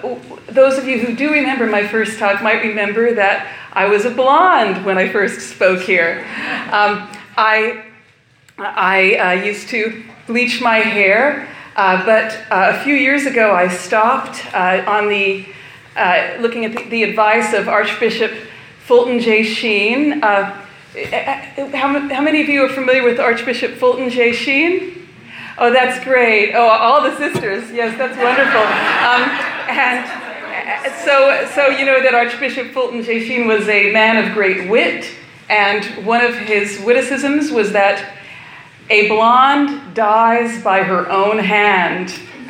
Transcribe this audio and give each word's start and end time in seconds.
w- 0.00 0.20
those 0.46 0.78
of 0.78 0.86
you 0.86 0.98
who 0.98 1.14
do 1.14 1.30
remember 1.30 1.66
my 1.66 1.86
first 1.86 2.18
talk 2.18 2.42
might 2.42 2.62
remember 2.62 3.14
that 3.14 3.46
I 3.72 3.86
was 3.86 4.04
a 4.04 4.10
blonde 4.10 4.84
when 4.84 4.98
I 4.98 5.08
first 5.08 5.50
spoke 5.50 5.80
here. 5.80 6.24
Um, 6.70 7.08
I, 7.36 7.84
I 8.58 9.16
uh, 9.16 9.44
used 9.44 9.68
to 9.68 10.04
bleach 10.26 10.60
my 10.60 10.78
hair, 10.78 11.48
uh, 11.76 12.04
but 12.04 12.32
uh, 12.50 12.78
a 12.78 12.84
few 12.84 12.94
years 12.94 13.26
ago 13.26 13.54
I 13.54 13.68
stopped 13.68 14.46
uh, 14.54 14.84
on 14.86 15.08
the 15.08 15.46
uh, 15.96 16.36
looking 16.40 16.64
at 16.64 16.72
the, 16.72 16.88
the, 16.88 17.02
advice 17.02 17.52
of 17.52 17.68
Archbishop 17.68 18.32
Fulton 18.86 19.20
J. 19.20 19.42
Sheen. 19.42 20.22
Uh, 20.22 20.58
how, 20.94 21.98
how 22.08 22.20
many 22.20 22.40
of 22.40 22.48
you 22.48 22.64
are 22.64 22.68
familiar 22.68 23.02
with 23.02 23.20
Archbishop 23.20 23.72
Fulton 23.72 24.08
J. 24.08 24.32
Sheen? 24.32 25.08
Oh, 25.58 25.70
that's 25.70 26.02
great. 26.02 26.54
Oh, 26.54 26.66
all 26.66 27.02
the 27.02 27.16
sisters. 27.16 27.70
Yes, 27.70 27.96
that's 27.98 28.16
wonderful. 28.16 28.62
Um, 28.62 29.51
and 29.72 30.94
so, 31.04 31.48
so 31.54 31.68
you 31.68 31.84
know 31.84 32.02
that 32.02 32.14
Archbishop 32.14 32.72
Fulton 32.72 33.02
J. 33.02 33.26
Sheen 33.26 33.46
was 33.46 33.68
a 33.68 33.92
man 33.92 34.24
of 34.24 34.34
great 34.34 34.68
wit, 34.68 35.10
and 35.48 35.84
one 36.06 36.24
of 36.24 36.34
his 36.34 36.80
witticisms 36.80 37.50
was 37.50 37.72
that 37.72 38.18
a 38.90 39.08
blonde 39.08 39.94
dies 39.94 40.62
by 40.62 40.82
her 40.82 41.08
own 41.10 41.38
hand. 41.38 42.10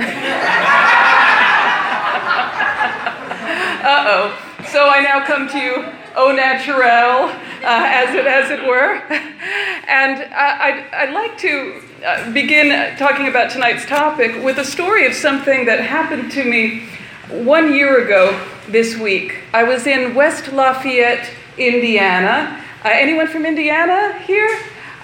uh 3.85 4.05
oh. 4.09 4.39
So 4.69 4.89
I 4.89 5.01
now 5.03 5.25
come 5.25 5.49
to 5.49 5.59
you, 5.59 5.85
au 6.17 6.33
naturel, 6.33 7.29
uh, 7.29 7.33
as, 7.63 8.15
it, 8.15 8.27
as 8.27 8.51
it 8.51 8.67
were. 8.67 9.03
And 9.85 10.23
I'd, 10.33 10.87
I'd 10.95 11.13
like 11.13 11.37
to 11.39 11.83
uh, 12.05 12.33
begin 12.33 12.97
talking 12.97 13.29
about 13.29 13.51
tonight's 13.51 13.85
topic 13.85 14.43
with 14.43 14.59
a 14.59 14.65
story 14.65 15.07
of 15.07 15.13
something 15.13 15.67
that 15.67 15.81
happened 15.81 16.33
to 16.33 16.45
me 16.45 16.89
one 17.33 17.73
year 17.75 18.05
ago 18.05 18.39
this 18.69 18.97
week. 18.97 19.39
I 19.53 19.65
was 19.65 19.87
in 19.87 20.15
West 20.15 20.53
Lafayette, 20.53 21.31
Indiana. 21.57 22.63
Uh, 22.85 22.91
anyone 22.93 23.27
from 23.27 23.47
Indiana 23.47 24.19
here? 24.19 24.49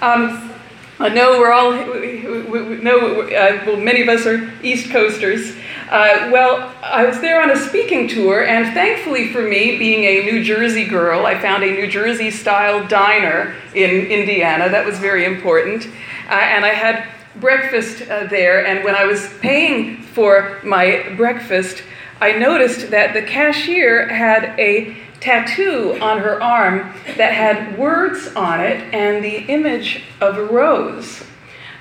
Um, 0.02 0.52
I 1.00 1.08
know 1.08 1.38
we're 1.38 1.52
all, 1.52 1.70
we, 1.72 2.26
we, 2.26 2.62
we 2.62 2.76
know, 2.82 3.22
uh, 3.22 3.62
well, 3.66 3.76
many 3.76 4.02
of 4.02 4.08
us 4.08 4.26
are 4.26 4.52
East 4.62 4.90
Coasters. 4.90 5.56
Uh, 5.90 6.28
well, 6.30 6.74
I 6.82 7.06
was 7.06 7.20
there 7.20 7.40
on 7.40 7.50
a 7.50 7.56
speaking 7.56 8.08
tour, 8.08 8.44
and 8.44 8.74
thankfully 8.74 9.32
for 9.32 9.40
me, 9.40 9.78
being 9.78 10.04
a 10.04 10.30
New 10.30 10.44
Jersey 10.44 10.86
girl, 10.86 11.24
I 11.24 11.40
found 11.40 11.62
a 11.62 11.70
New 11.70 11.86
Jersey 11.86 12.30
style 12.30 12.86
diner 12.86 13.54
in 13.74 14.06
Indiana. 14.06 14.68
That 14.68 14.84
was 14.84 14.98
very 14.98 15.24
important. 15.24 15.86
Uh, 16.28 16.32
and 16.32 16.64
I 16.64 16.74
had 16.74 17.08
breakfast 17.40 18.02
uh, 18.02 18.26
there, 18.26 18.66
and 18.66 18.84
when 18.84 18.94
I 18.94 19.04
was 19.04 19.32
paying 19.40 20.02
for 20.02 20.58
my 20.62 21.14
breakfast, 21.16 21.82
I 22.20 22.32
noticed 22.32 22.90
that 22.90 23.14
the 23.14 23.22
cashier 23.22 24.08
had 24.08 24.58
a 24.58 24.96
tattoo 25.20 25.98
on 26.00 26.18
her 26.18 26.42
arm 26.42 26.92
that 27.16 27.32
had 27.32 27.78
words 27.78 28.34
on 28.34 28.60
it 28.60 28.92
and 28.94 29.24
the 29.24 29.38
image 29.52 30.02
of 30.20 30.36
a 30.36 30.44
rose. 30.44 31.22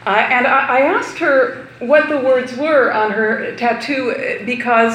Uh, 0.06 0.10
and 0.10 0.48
I, 0.48 0.78
I, 0.78 0.82
asked 0.82 1.18
her 1.18 1.68
what 1.80 2.08
the 2.08 2.18
words 2.18 2.56
were 2.56 2.92
on 2.92 3.12
her 3.12 3.56
tattoo 3.58 4.44
because 4.46 4.94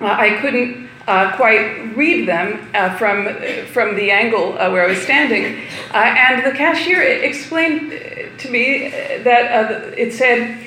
uh, 0.00 0.06
I 0.06 0.38
couldn't 0.40 0.88
uh, 1.06 1.36
quite 1.36 1.94
read 1.96 2.26
them 2.26 2.68
uh, 2.74 2.96
from, 2.96 3.28
from 3.66 3.94
the 3.94 4.10
angle 4.10 4.58
uh, 4.58 4.70
where 4.70 4.84
I 4.84 4.88
was 4.88 5.02
standing. 5.02 5.62
Uh, 5.92 5.98
and 5.98 6.44
the 6.44 6.56
cashier 6.56 7.02
explained 7.02 7.90
to 8.38 8.50
me 8.50 8.88
that 8.88 9.98
it 9.98 10.12
said, 10.12 10.66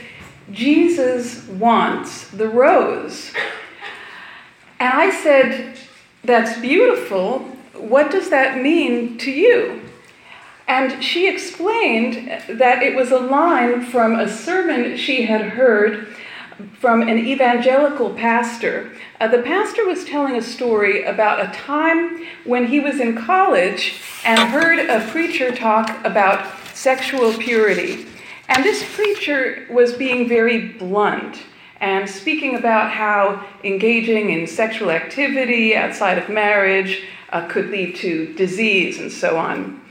Jesus 0.52 1.48
wants 1.48 2.30
the 2.30 2.48
rose. 2.48 3.32
And 4.80 4.94
I 4.94 5.12
said, 5.12 5.78
That's 6.24 6.60
beautiful. 6.60 7.40
What 7.74 8.12
does 8.12 8.30
that 8.30 8.62
mean 8.62 9.18
to 9.20 9.32
you? 9.32 9.82
And 10.68 11.04
she 11.04 11.28
explained 11.28 12.44
that 12.48 12.84
it 12.84 12.95
was 12.95 13.12
a 13.12 13.20
line 13.20 13.84
from 13.84 14.20
a 14.20 14.30
sermon 14.30 14.98
she 14.98 15.23
had 15.23 15.42
heard 15.42 16.16
from 16.80 17.02
an 17.02 17.18
evangelical 17.18 18.14
pastor. 18.14 18.92
Uh, 19.20 19.28
the 19.28 19.42
pastor 19.42 19.86
was 19.86 20.06
telling 20.06 20.36
a 20.36 20.42
story 20.42 21.04
about 21.04 21.39
a 21.44 21.58
time 21.58 22.26
when 22.44 22.68
he 22.68 22.80
was 22.80 23.00
in 23.00 23.16
college 23.16 23.95
and 24.23 24.39
heard 24.52 24.80
a 24.80 25.08
preacher 25.10 25.56
talk 25.56 25.89
about 26.06 26.45
sexual 26.73 27.34
purity. 27.34 28.06
And 28.48 28.64
this 28.64 28.84
preacher 28.95 29.66
was 29.70 29.94
being 29.94 30.28
very 30.28 30.68
blunt 30.73 31.44
and 31.82 32.10
speaking 32.10 32.56
about 32.56 32.92
how 32.92 33.45
engaging 33.64 34.30
in 34.30 34.48
sexual 34.48 34.92
activity 34.92 35.76
outside 35.76 36.17
of 36.17 36.30
marriage 36.30 37.04
uh, 37.32 37.48
could 37.48 37.70
lead 37.70 37.95
to 37.95 38.34
disease 38.34 39.00
and 39.00 39.12
so 39.12 39.38
on. 39.38 39.82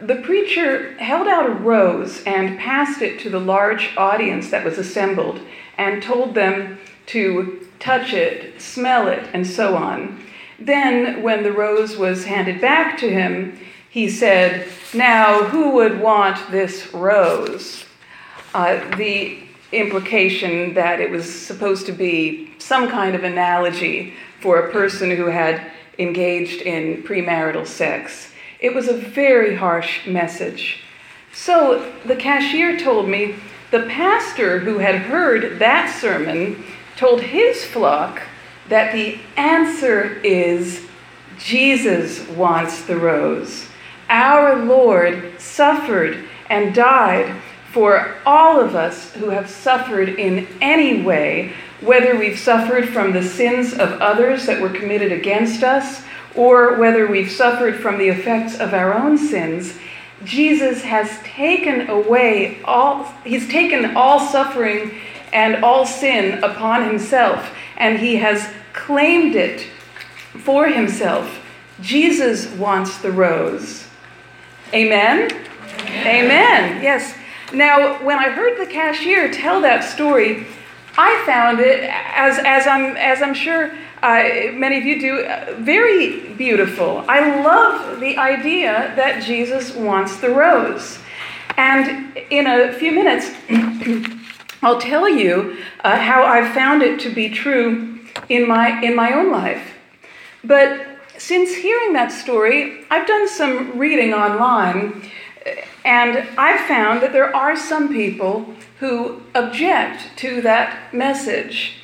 The 0.00 0.16
preacher 0.16 0.94
held 0.98 1.28
out 1.28 1.46
a 1.46 1.52
rose 1.52 2.22
and 2.24 2.58
passed 2.58 3.00
it 3.00 3.20
to 3.20 3.30
the 3.30 3.40
large 3.40 3.96
audience 3.96 4.50
that 4.50 4.64
was 4.64 4.78
assembled 4.78 5.40
and 5.78 6.02
told 6.02 6.34
them 6.34 6.78
to 7.06 7.66
touch 7.78 8.12
it, 8.12 8.60
smell 8.60 9.08
it, 9.08 9.28
and 9.32 9.46
so 9.46 9.76
on. 9.76 10.20
Then, 10.58 11.22
when 11.22 11.42
the 11.42 11.52
rose 11.52 11.96
was 11.96 12.24
handed 12.24 12.60
back 12.60 12.98
to 12.98 13.10
him, 13.10 13.58
he 13.88 14.08
said, 14.08 14.66
Now, 14.92 15.44
who 15.44 15.70
would 15.70 16.00
want 16.00 16.50
this 16.50 16.92
rose? 16.92 17.84
Uh, 18.52 18.96
the 18.96 19.43
implication 19.74 20.74
that 20.74 21.00
it 21.00 21.10
was 21.10 21.32
supposed 21.32 21.86
to 21.86 21.92
be 21.92 22.50
some 22.58 22.88
kind 22.88 23.14
of 23.14 23.24
analogy 23.24 24.14
for 24.40 24.58
a 24.58 24.72
person 24.72 25.10
who 25.10 25.26
had 25.26 25.70
engaged 25.98 26.62
in 26.62 27.02
premarital 27.02 27.66
sex. 27.66 28.32
It 28.60 28.74
was 28.74 28.88
a 28.88 28.96
very 28.96 29.56
harsh 29.56 30.06
message. 30.06 30.82
So 31.32 31.92
the 32.04 32.16
cashier 32.16 32.78
told 32.78 33.08
me 33.08 33.36
the 33.70 33.82
pastor 33.82 34.60
who 34.60 34.78
had 34.78 34.94
heard 34.94 35.58
that 35.58 35.94
sermon 36.00 36.64
told 36.96 37.20
his 37.20 37.64
flock 37.64 38.22
that 38.68 38.92
the 38.92 39.18
answer 39.36 40.14
is 40.20 40.86
Jesus 41.38 42.26
wants 42.28 42.84
the 42.84 42.96
rose. 42.96 43.66
Our 44.08 44.64
Lord 44.64 45.40
suffered 45.40 46.24
and 46.48 46.74
died 46.74 47.34
for 47.74 48.14
all 48.24 48.60
of 48.60 48.76
us 48.76 49.12
who 49.14 49.30
have 49.30 49.50
suffered 49.50 50.08
in 50.08 50.46
any 50.60 51.02
way, 51.02 51.52
whether 51.80 52.16
we've 52.16 52.38
suffered 52.38 52.88
from 52.88 53.12
the 53.12 53.22
sins 53.22 53.72
of 53.72 54.00
others 54.00 54.46
that 54.46 54.62
were 54.62 54.70
committed 54.70 55.10
against 55.10 55.64
us 55.64 56.04
or 56.36 56.78
whether 56.78 57.08
we've 57.08 57.30
suffered 57.30 57.74
from 57.74 57.98
the 57.98 58.08
effects 58.08 58.60
of 58.60 58.72
our 58.74 58.94
own 58.94 59.18
sins, 59.18 59.76
Jesus 60.22 60.82
has 60.82 61.18
taken 61.24 61.90
away 61.90 62.62
all, 62.62 63.12
he's 63.24 63.48
taken 63.48 63.96
all 63.96 64.20
suffering 64.20 64.92
and 65.32 65.64
all 65.64 65.84
sin 65.84 66.44
upon 66.44 66.88
himself, 66.88 67.50
and 67.76 67.98
he 67.98 68.14
has 68.16 68.48
claimed 68.72 69.34
it 69.34 69.66
for 70.38 70.68
himself. 70.68 71.40
Jesus 71.80 72.46
wants 72.52 72.98
the 72.98 73.10
rose. 73.10 73.88
Amen? 74.72 75.30
Amen? 75.32 76.06
Amen. 76.06 76.82
Yes. 76.84 77.14
Now, 77.54 78.04
when 78.04 78.18
I 78.18 78.30
heard 78.30 78.58
the 78.58 78.70
cashier 78.70 79.30
tell 79.30 79.60
that 79.60 79.84
story, 79.84 80.46
I 80.98 81.22
found 81.24 81.60
it, 81.60 81.88
as, 81.88 82.38
as, 82.38 82.66
I'm, 82.66 82.96
as 82.96 83.22
I'm 83.22 83.34
sure 83.34 83.72
uh, 84.02 84.52
many 84.52 84.78
of 84.78 84.84
you 84.84 85.00
do, 85.00 85.20
uh, 85.20 85.54
very 85.60 86.28
beautiful. 86.34 87.04
I 87.08 87.42
love 87.42 88.00
the 88.00 88.18
idea 88.18 88.92
that 88.96 89.22
Jesus 89.22 89.74
wants 89.74 90.16
the 90.16 90.30
rose. 90.30 90.98
And 91.56 92.16
in 92.30 92.46
a 92.46 92.72
few 92.72 92.92
minutes, 92.92 93.30
I'll 94.62 94.80
tell 94.80 95.08
you 95.08 95.56
uh, 95.84 95.96
how 95.96 96.24
I've 96.24 96.52
found 96.54 96.82
it 96.82 96.98
to 97.00 97.14
be 97.14 97.28
true 97.28 98.00
in 98.28 98.48
my, 98.48 98.80
in 98.82 98.96
my 98.96 99.12
own 99.12 99.30
life. 99.30 99.74
But 100.42 100.86
since 101.18 101.54
hearing 101.54 101.92
that 101.92 102.10
story, 102.10 102.84
I've 102.90 103.06
done 103.06 103.28
some 103.28 103.78
reading 103.78 104.12
online, 104.12 105.02
and 105.84 106.28
I've 106.38 106.66
found 106.66 107.02
that 107.02 107.12
there 107.12 107.34
are 107.34 107.56
some 107.56 107.88
people 107.88 108.46
who 108.80 109.22
object 109.34 110.16
to 110.18 110.40
that 110.42 110.94
message. 110.94 111.74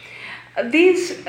These, 0.64 1.22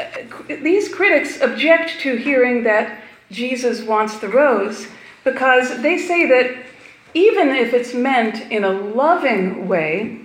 these 0.48 0.94
critics 0.94 1.42
object 1.42 2.00
to 2.02 2.16
hearing 2.16 2.64
that 2.64 3.02
Jesus 3.30 3.82
wants 3.82 4.20
the 4.20 4.30
rose 4.30 4.88
because 5.24 5.82
they 5.82 5.98
say 5.98 6.26
that 6.28 6.66
even 7.14 7.50
if 7.50 7.74
it's 7.74 7.94
meant 7.94 8.52
in 8.52 8.64
a 8.64 8.72
loving 8.72 9.68
way, 9.68 10.20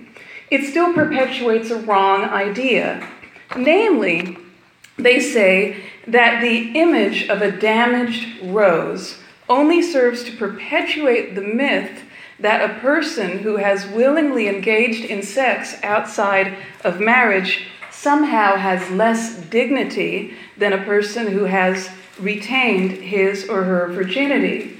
it 0.49 0.63
still 0.63 0.93
perpetuates 0.93 1.69
a 1.69 1.79
wrong 1.79 2.23
idea. 2.23 3.07
Namely, 3.55 4.37
they 4.97 5.19
say 5.19 5.77
that 6.07 6.41
the 6.41 6.71
image 6.79 7.27
of 7.27 7.41
a 7.41 7.51
damaged 7.51 8.41
rose 8.43 9.17
only 9.49 9.81
serves 9.81 10.23
to 10.23 10.35
perpetuate 10.35 11.35
the 11.35 11.41
myth 11.41 12.03
that 12.39 12.69
a 12.69 12.79
person 12.79 13.39
who 13.39 13.57
has 13.57 13.87
willingly 13.87 14.47
engaged 14.47 15.05
in 15.05 15.23
sex 15.23 15.75
outside 15.83 16.55
of 16.83 16.99
marriage 16.99 17.67
somehow 17.91 18.55
has 18.55 18.91
less 18.91 19.37
dignity 19.47 20.33
than 20.55 20.73
a 20.73 20.83
person 20.83 21.27
who 21.27 21.45
has 21.45 21.89
retained 22.19 22.91
his 22.91 23.49
or 23.49 23.63
her 23.63 23.87
virginity. 23.87 24.79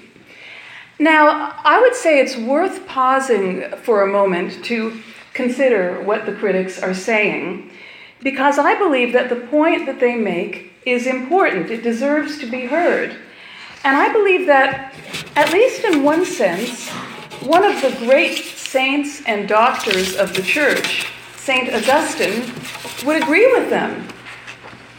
Now, 1.00 1.54
I 1.64 1.80
would 1.80 1.96
say 1.96 2.20
it's 2.20 2.38
worth 2.38 2.88
pausing 2.88 3.72
for 3.84 4.02
a 4.02 4.12
moment 4.12 4.64
to 4.66 5.00
consider 5.34 6.02
what 6.02 6.26
the 6.26 6.34
critics 6.34 6.82
are 6.82 6.94
saying, 6.94 7.72
because 8.22 8.58
I 8.58 8.76
believe 8.76 9.14
that 9.14 9.30
the 9.30 9.36
point 9.36 9.86
that 9.86 10.00
they 10.00 10.16
make 10.16 10.74
is 10.86 11.06
important. 11.06 11.70
It 11.70 11.84
deserves 11.84 12.40
to 12.40 12.50
be 12.50 12.66
heard. 12.66 13.16
And 13.84 13.96
I 13.96 14.12
believe 14.12 14.48
that, 14.48 14.96
at 15.36 15.54
least 15.54 15.84
in 15.84 16.04
one 16.04 16.26
sense, 16.26 16.90
one 17.42 17.64
of 17.64 17.82
the 17.82 17.96
great 18.06 18.38
saints 18.38 19.22
and 19.26 19.48
doctors 19.48 20.16
of 20.16 20.34
the 20.34 20.42
church, 20.42 21.08
St. 21.36 21.74
Augustine, 21.74 22.52
would 23.06 23.22
agree 23.22 23.48
with 23.54 23.70
them. 23.70 24.08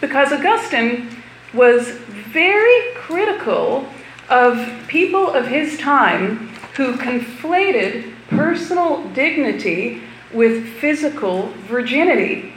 Because 0.00 0.32
Augustine 0.32 1.08
was 1.52 1.88
very 1.88 2.94
critical 2.94 3.88
of 4.28 4.68
people 4.86 5.30
of 5.32 5.46
his 5.46 5.78
time 5.78 6.48
who 6.74 6.94
conflated 6.94 8.14
personal 8.28 9.08
dignity 9.10 10.02
with 10.32 10.66
physical 10.74 11.48
virginity. 11.66 12.52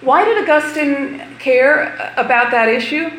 Why 0.00 0.24
did 0.24 0.48
Augustine 0.48 1.36
care 1.38 1.94
about 2.16 2.50
that 2.52 2.68
issue? 2.68 3.10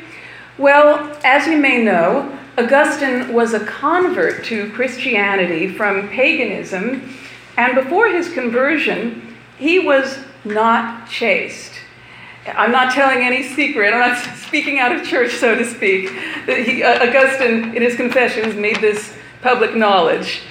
Well, 0.58 1.16
as 1.24 1.46
you 1.48 1.58
may 1.58 1.84
know, 1.84 2.38
Augustine 2.57 3.33
was 3.33 3.53
a 3.53 3.65
convert 3.65 4.44
to 4.45 4.69
Christianity 4.71 5.74
from 5.74 6.09
paganism, 6.09 7.15
and 7.57 7.75
before 7.75 8.09
his 8.09 8.33
conversion, 8.33 9.36
he 9.57 9.80
was 9.80 10.19
not 10.44 11.07
chaste. 11.09 11.71
I'm 12.48 12.71
not 12.71 12.94
telling 12.94 13.24
any 13.24 13.44
secret, 13.44 13.94
I'm 13.94 14.00
not 14.00 14.36
speaking 14.36 14.80
out 14.80 14.92
of 14.92 15.06
church, 15.06 15.31
so 15.33 15.56
to 15.56 15.65
speak. 15.65 16.09
He, 16.45 16.83
uh, 16.83 17.07
Augustine, 17.07 17.75
in 17.75 17.81
his 17.81 17.95
confessions, 17.95 18.56
made 18.56 18.77
this 18.77 19.15
public 19.42 19.75
knowledge. 19.75 20.42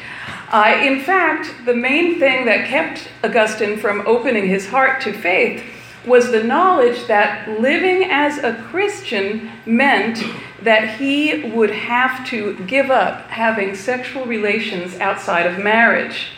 Uh, 0.51 0.81
in 0.83 1.01
fact, 1.01 1.53
the 1.65 1.75
main 1.75 2.19
thing 2.19 2.47
that 2.47 2.67
kept 2.67 3.09
Augustine 3.23 3.79
from 3.79 4.03
opening 4.07 4.49
his 4.49 4.69
heart 4.69 5.01
to 5.03 5.13
faith 5.13 5.63
was 6.07 6.31
the 6.31 6.43
knowledge 6.43 7.07
that 7.07 7.61
living 7.61 8.05
as 8.05 8.39
a 8.39 8.55
Christian 8.55 9.51
meant 9.67 10.23
that 10.63 10.99
he 10.99 11.51
would 11.51 11.71
have 11.71 12.27
to 12.29 12.55
give 12.67 12.91
up 12.91 13.29
having 13.29 13.75
sexual 13.75 14.25
relations 14.27 14.99
outside 14.99 15.47
of 15.47 15.63
marriage. 15.63 16.29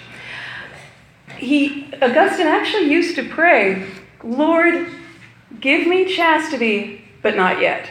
He, 1.36 1.92
Augustine 2.00 2.46
actually 2.46 2.90
used 2.90 3.16
to 3.16 3.28
pray, 3.28 3.86
Lord, 4.22 4.88
Give 5.62 5.86
me 5.86 6.12
chastity, 6.12 7.04
but 7.22 7.36
not 7.36 7.60
yet. 7.60 7.88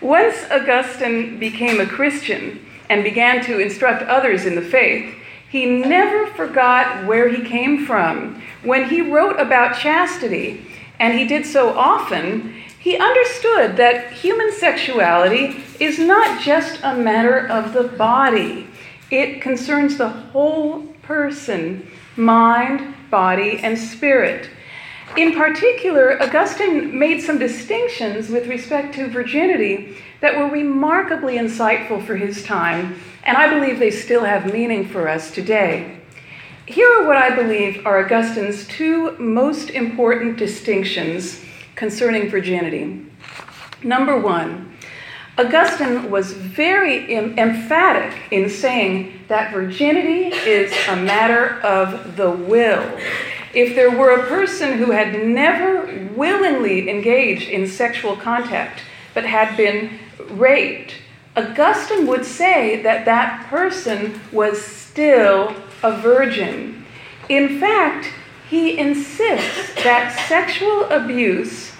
Once 0.00 0.36
Augustine 0.52 1.38
became 1.40 1.80
a 1.80 1.86
Christian 1.86 2.64
and 2.88 3.02
began 3.02 3.44
to 3.44 3.58
instruct 3.58 4.04
others 4.04 4.46
in 4.46 4.54
the 4.54 4.62
faith, 4.62 5.12
he 5.50 5.66
never 5.66 6.26
forgot 6.26 7.06
where 7.06 7.28
he 7.28 7.42
came 7.42 7.86
from. 7.86 8.42
When 8.62 8.88
he 8.88 9.00
wrote 9.00 9.38
about 9.40 9.78
chastity, 9.78 10.66
and 10.98 11.18
he 11.18 11.26
did 11.26 11.46
so 11.46 11.70
often, 11.78 12.54
he 12.78 12.96
understood 12.96 13.76
that 13.76 14.12
human 14.12 14.52
sexuality 14.52 15.56
is 15.80 15.98
not 15.98 16.40
just 16.42 16.80
a 16.82 16.96
matter 16.96 17.46
of 17.46 17.72
the 17.72 17.84
body, 17.84 18.66
it 19.10 19.40
concerns 19.40 19.96
the 19.96 20.08
whole 20.08 20.82
person 21.02 21.88
mind, 22.16 22.94
body, 23.10 23.60
and 23.62 23.78
spirit. 23.78 24.50
In 25.16 25.34
particular, 25.34 26.22
Augustine 26.22 26.96
made 26.96 27.22
some 27.22 27.38
distinctions 27.38 28.28
with 28.28 28.46
respect 28.46 28.94
to 28.94 29.08
virginity 29.08 29.96
that 30.20 30.36
were 30.36 30.48
remarkably 30.48 31.38
insightful 31.38 32.04
for 32.04 32.16
his 32.16 32.44
time, 32.44 33.00
and 33.24 33.36
I 33.36 33.52
believe 33.52 33.78
they 33.78 33.90
still 33.90 34.24
have 34.24 34.52
meaning 34.52 34.86
for 34.88 35.08
us 35.08 35.30
today. 35.30 35.98
Here 36.66 36.88
are 37.00 37.06
what 37.06 37.16
I 37.16 37.34
believe 37.34 37.86
are 37.86 38.04
Augustine's 38.04 38.66
two 38.68 39.16
most 39.18 39.70
important 39.70 40.36
distinctions 40.36 41.42
concerning 41.74 42.28
virginity. 42.28 43.06
Number 43.82 44.18
one, 44.18 44.76
Augustine 45.38 46.10
was 46.10 46.32
very 46.32 47.14
em- 47.14 47.38
emphatic 47.38 48.32
in 48.32 48.50
saying 48.50 49.20
that 49.28 49.52
virginity 49.52 50.36
is 50.48 50.72
a 50.88 50.96
matter 50.96 51.60
of 51.60 52.16
the 52.16 52.30
will 52.30 52.84
if 53.54 53.74
there 53.74 53.90
were 53.90 54.10
a 54.10 54.26
person 54.26 54.78
who 54.78 54.90
had 54.90 55.24
never 55.24 56.08
willingly 56.14 56.88
engaged 56.88 57.48
in 57.48 57.66
sexual 57.66 58.16
contact 58.16 58.82
but 59.14 59.24
had 59.24 59.56
been 59.56 59.98
raped, 60.30 60.94
Augustine 61.36 62.06
would 62.06 62.24
say 62.24 62.82
that 62.82 63.04
that 63.04 63.46
person 63.46 64.20
was 64.32 64.60
still 64.60 65.54
a 65.82 66.00
virgin. 66.00 66.84
In 67.28 67.60
fact, 67.60 68.12
he 68.48 68.78
insists 68.78 69.74
that 69.84 70.18
sexual 70.26 70.84
abuse 70.84 71.72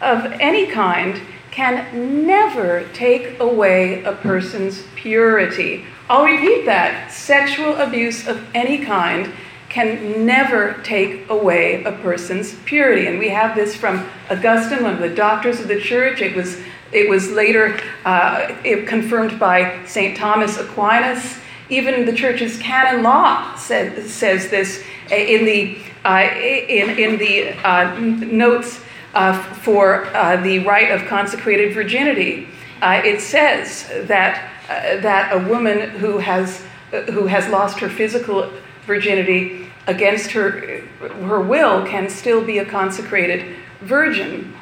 of 0.00 0.24
any 0.40 0.66
kind 0.66 1.20
can 1.50 2.26
never 2.26 2.88
take 2.94 3.38
away 3.38 4.02
a 4.04 4.12
person's 4.12 4.84
purity. 4.94 5.84
I'll 6.08 6.24
repeat 6.24 6.64
that 6.64 7.12
sexual 7.12 7.76
abuse 7.76 8.26
of 8.26 8.42
any 8.54 8.78
kind 8.78 9.32
can 9.72 10.26
never 10.26 10.74
take 10.84 11.28
away 11.30 11.82
a 11.84 11.92
person's 11.92 12.54
purity. 12.66 13.06
And 13.06 13.18
we 13.18 13.30
have 13.30 13.56
this 13.56 13.74
from 13.74 14.06
Augustine, 14.30 14.82
one 14.82 14.92
of 14.92 15.00
the 15.00 15.14
doctors 15.14 15.60
of 15.60 15.68
the 15.68 15.80
church. 15.80 16.20
It 16.20 16.36
was, 16.36 16.60
it 16.92 17.08
was 17.08 17.30
later 17.30 17.80
uh, 18.04 18.54
it 18.64 18.86
confirmed 18.86 19.40
by 19.40 19.82
St. 19.86 20.14
Thomas 20.14 20.58
Aquinas. 20.58 21.38
Even 21.70 22.04
the 22.04 22.12
church's 22.12 22.58
canon 22.58 23.02
law 23.02 23.56
said, 23.56 24.06
says 24.06 24.50
this 24.50 24.84
in 25.10 25.46
the, 25.46 25.78
uh, 26.04 26.28
in, 26.36 26.90
in 26.98 27.16
the 27.16 27.48
uh, 27.66 27.98
notes 27.98 28.82
uh, 29.14 29.42
for 29.54 30.04
uh, 30.14 30.36
the 30.42 30.58
rite 30.58 30.90
of 30.90 31.08
consecrated 31.08 31.72
virginity. 31.72 32.46
Uh, 32.82 33.00
it 33.02 33.22
says 33.22 33.88
that, 34.06 34.50
that 34.68 35.32
a 35.32 35.48
woman 35.48 35.88
who 35.92 36.18
has, 36.18 36.62
who 36.90 37.24
has 37.24 37.48
lost 37.48 37.78
her 37.78 37.88
physical 37.88 38.52
virginity 38.86 39.61
against 39.86 40.30
her, 40.32 40.80
her 41.00 41.40
will 41.40 41.84
can 41.86 42.08
still 42.08 42.44
be 42.44 42.58
a 42.58 42.64
consecrated 42.64 43.56
virgin. 43.80 44.54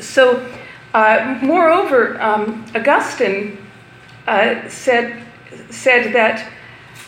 So, 0.00 0.48
uh, 0.92 1.38
moreover, 1.42 2.20
um, 2.20 2.64
Augustine 2.74 3.58
uh, 4.26 4.68
said, 4.68 5.22
said 5.70 6.12
that 6.14 6.50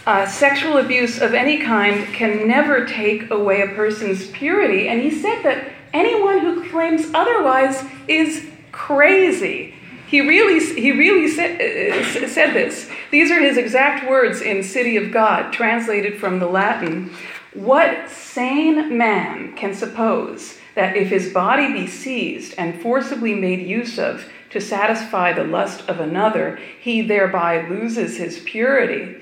uh, 0.07 0.27
sexual 0.27 0.79
abuse 0.79 1.21
of 1.21 1.35
any 1.35 1.59
kind 1.59 2.07
can 2.15 2.47
never 2.47 2.85
take 2.85 3.31
away 3.31 3.63
a 3.63 3.69
person's 3.75 4.29
purity, 4.31 4.89
and 4.89 5.01
he 5.01 5.11
said 5.11 5.43
that 5.43 5.69
anyone 5.93 6.39
who 6.39 6.69
claims 6.71 7.07
otherwise 7.13 7.83
is 8.07 8.47
crazy. 8.71 9.75
He 10.07 10.21
really, 10.21 10.61
he 10.81 10.93
really 10.93 11.29
said, 11.29 11.61
uh, 11.61 12.29
said 12.29 12.55
this. 12.55 12.89
These 13.11 13.31
are 13.31 13.41
his 13.41 13.57
exact 13.57 14.09
words 14.09 14.41
in 14.41 14.63
City 14.63 14.97
of 14.97 15.13
God, 15.13 15.53
translated 15.53 16.19
from 16.19 16.39
the 16.39 16.47
Latin. 16.47 17.11
What 17.55 18.09
sane 18.11 18.97
man 18.97 19.57
can 19.57 19.75
suppose 19.75 20.59
that 20.75 20.97
if 20.97 21.09
his 21.09 21.33
body 21.33 21.73
be 21.73 21.87
seized 21.87 22.55
and 22.57 22.81
forcibly 22.81 23.35
made 23.35 23.67
use 23.67 23.99
of 23.99 24.29
to 24.51 24.61
satisfy 24.61 25.33
the 25.33 25.45
lust 25.45 25.89
of 25.89 25.99
another, 25.99 26.61
he 26.81 27.03
thereby 27.03 27.67
loses 27.67 28.17
his 28.17 28.39
purity? 28.39 29.21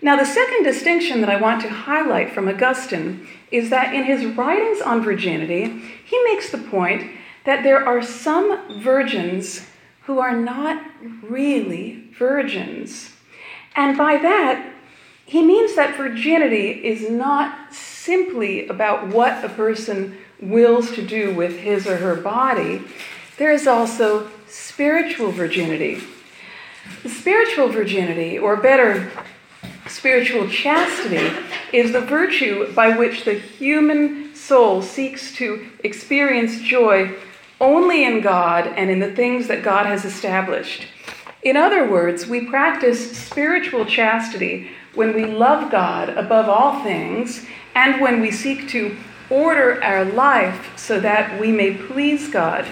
Now, 0.00 0.16
the 0.16 0.24
second 0.24 0.62
distinction 0.62 1.20
that 1.20 1.30
I 1.30 1.40
want 1.40 1.60
to 1.62 1.68
highlight 1.68 2.32
from 2.32 2.48
Augustine 2.48 3.26
is 3.50 3.70
that 3.70 3.92
in 3.94 4.04
his 4.04 4.24
writings 4.26 4.80
on 4.80 5.02
virginity, 5.02 5.82
he 6.04 6.24
makes 6.24 6.50
the 6.50 6.58
point 6.58 7.10
that 7.48 7.62
there 7.62 7.82
are 7.82 8.02
some 8.02 8.78
virgins 8.82 9.62
who 10.02 10.18
are 10.18 10.36
not 10.36 10.84
really 11.22 12.04
virgins. 12.12 13.14
And 13.74 13.96
by 13.96 14.18
that, 14.18 14.70
he 15.24 15.42
means 15.42 15.74
that 15.74 15.96
virginity 15.96 16.72
is 16.72 17.08
not 17.08 17.72
simply 17.72 18.68
about 18.68 19.06
what 19.08 19.42
a 19.42 19.48
person 19.48 20.18
wills 20.42 20.92
to 20.92 21.02
do 21.02 21.34
with 21.34 21.60
his 21.60 21.86
or 21.86 21.96
her 21.96 22.16
body, 22.16 22.82
there 23.38 23.50
is 23.50 23.66
also 23.66 24.28
spiritual 24.46 25.30
virginity. 25.30 26.02
Spiritual 27.06 27.68
virginity, 27.68 28.38
or 28.38 28.58
better, 28.58 29.10
spiritual 29.86 30.50
chastity, 30.50 31.34
is 31.72 31.92
the 31.92 32.02
virtue 32.02 32.70
by 32.74 32.94
which 32.94 33.24
the 33.24 33.32
human 33.32 34.34
soul 34.34 34.82
seeks 34.82 35.34
to 35.36 35.66
experience 35.82 36.60
joy 36.60 37.14
only 37.60 38.04
in 38.04 38.20
God 38.20 38.66
and 38.66 38.90
in 38.90 39.00
the 39.00 39.14
things 39.14 39.48
that 39.48 39.62
God 39.62 39.86
has 39.86 40.04
established. 40.04 40.86
In 41.42 41.56
other 41.56 41.88
words, 41.88 42.26
we 42.26 42.46
practice 42.46 43.16
spiritual 43.16 43.84
chastity 43.84 44.70
when 44.94 45.14
we 45.14 45.24
love 45.24 45.70
God 45.70 46.10
above 46.10 46.48
all 46.48 46.82
things 46.82 47.46
and 47.74 48.00
when 48.00 48.20
we 48.20 48.30
seek 48.30 48.68
to 48.70 48.96
order 49.30 49.82
our 49.82 50.04
life 50.04 50.72
so 50.76 50.98
that 51.00 51.40
we 51.40 51.52
may 51.52 51.74
please 51.74 52.28
God. 52.28 52.66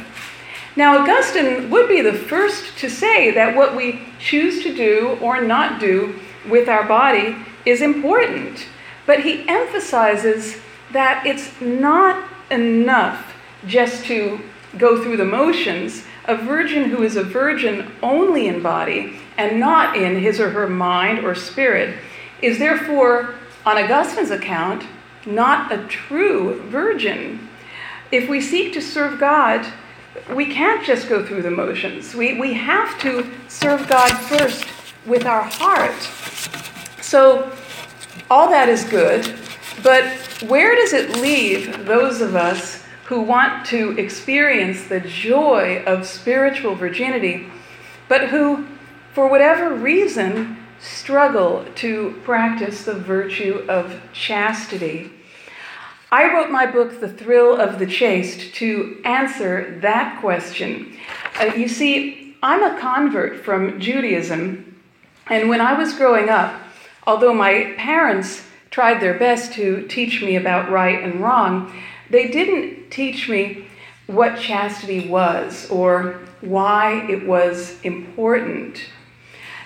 Now, 0.75 0.99
Augustine 0.99 1.71
would 1.71 1.89
be 1.89 2.03
the 2.03 2.13
first 2.13 2.77
to 2.79 2.91
say 2.91 3.31
that 3.31 3.57
what 3.57 3.77
we 3.77 4.03
choose 4.19 4.63
to 4.63 4.75
do 4.75 5.19
or 5.23 5.41
not 5.41 5.81
do 5.81 6.19
with 6.49 6.69
our 6.69 6.87
body 6.87 7.37
is 7.65 7.81
important, 7.81 8.67
but 9.07 9.21
he 9.21 9.49
emphasizes 9.49 10.59
that 10.93 11.25
it's 11.27 11.61
not 11.61 12.29
enough 12.51 13.35
just 13.67 14.05
to 14.05 14.41
go 14.79 15.03
through 15.03 15.17
the 15.17 15.25
motions. 15.25 16.05
A 16.27 16.37
virgin 16.37 16.91
who 16.91 17.03
is 17.03 17.17
a 17.17 17.23
virgin 17.23 17.91
only 18.03 18.49
in 18.49 18.63
body 18.63 19.19
and 19.39 19.61
not 19.61 19.97
in 19.97 20.17
his 20.17 20.41
or 20.41 20.51
her 20.51 20.69
mind 20.69 21.25
or 21.25 21.35
spirit 21.35 21.99
is 22.43 22.59
therefore, 22.59 23.35
on 23.65 23.79
Augustine's 23.79 24.31
account, 24.31 24.85
not 25.25 25.73
a 25.73 25.87
true 25.87 26.63
virgin. 26.69 27.49
If 28.13 28.29
we 28.29 28.41
seek 28.41 28.73
to 28.75 28.83
serve 28.83 29.19
God, 29.19 29.67
we 30.35 30.47
can't 30.47 30.85
just 30.85 31.09
go 31.09 31.25
through 31.25 31.43
the 31.43 31.51
motions. 31.51 32.15
We, 32.15 32.39
we 32.39 32.55
have 32.55 32.99
to 33.01 33.31
serve 33.49 33.89
God 33.89 34.11
first 34.13 34.65
with 35.05 35.27
our 35.27 35.43
heart. 35.43 36.01
So, 37.03 37.53
all 38.31 38.51
that 38.51 38.69
is 38.69 38.85
good, 38.85 39.39
but 39.83 40.05
where 40.47 40.75
does 40.75 40.93
it 40.93 41.19
leave 41.19 41.87
those 41.87 42.21
of 42.21 42.35
us 42.35 42.86
who 43.07 43.21
want 43.21 43.65
to 43.67 43.97
experience 43.99 44.89
the 44.89 45.01
joy 45.01 45.83
of 45.87 46.07
spiritual 46.07 46.75
virginity, 46.75 47.47
but 48.09 48.29
who, 48.29 48.67
for 49.13 49.29
whatever 49.29 49.73
reason, 49.73 50.57
struggle 50.81 51.65
to 51.77 52.21
practice 52.25 52.85
the 52.85 52.95
virtue 52.95 53.65
of 53.69 54.01
chastity? 54.13 55.11
I 56.11 56.33
wrote 56.33 56.51
my 56.51 56.67
book, 56.67 57.01
The 57.01 57.09
Thrill 57.09 57.61
of 57.61 57.79
the 57.79 57.87
Chaste, 57.87 58.55
to 58.57 59.01
answer 59.05 59.79
that 59.83 60.21
question. 60.21 60.97
Uh, 61.41 61.53
you 61.57 61.69
see, 61.69 62.37
I'm 62.43 62.63
a 62.63 62.79
convert 62.81 63.45
from 63.45 63.81
Judaism, 63.81 64.81
and 65.29 65.49
when 65.49 65.61
I 65.61 65.75
was 65.75 65.95
growing 65.95 66.29
up, 66.29 66.61
although 67.07 67.35
my 67.35 67.75
parents 67.77 68.43
tried 68.71 69.01
their 69.01 69.19
best 69.19 69.53
to 69.55 69.87
teach 69.89 70.23
me 70.23 70.37
about 70.37 70.71
right 70.71 71.03
and 71.03 71.21
wrong, 71.21 71.73
they 72.11 72.29
didn't 72.29 72.91
teach 72.91 73.29
me 73.29 73.69
what 74.07 74.39
chastity 74.39 75.09
was 75.09 75.69
or 75.71 76.21
why 76.41 77.07
it 77.11 77.27
was 77.27 77.81
important. 77.83 78.81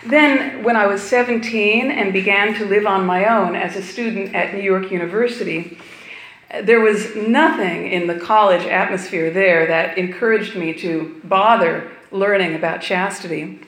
Then, 0.07 0.65
when 0.65 0.77
I 0.77 0.87
was 0.87 1.03
17 1.03 1.91
and 1.91 2.13
began 2.13 2.55
to 2.55 2.65
live 2.65 2.87
on 2.87 3.05
my 3.05 3.27
own 3.27 3.55
as 3.55 3.77
a 3.77 3.83
student 3.83 4.35
at 4.35 4.55
New 4.55 4.63
York 4.63 4.91
University, 4.91 5.79
there 6.63 6.81
was 6.81 7.15
nothing 7.15 7.93
in 7.93 8.07
the 8.07 8.19
college 8.19 8.67
atmosphere 8.67 9.31
there 9.31 9.67
that 9.67 9.99
encouraged 9.99 10.57
me 10.57 10.73
to 10.75 11.21
bother 11.25 11.91
learning 12.11 12.55
about 12.55 12.81
chastity. 12.81 13.61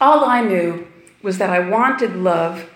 All 0.00 0.24
I 0.24 0.42
knew 0.42 0.86
was 1.22 1.38
that 1.38 1.48
I 1.48 1.60
wanted 1.60 2.16
love 2.16 2.68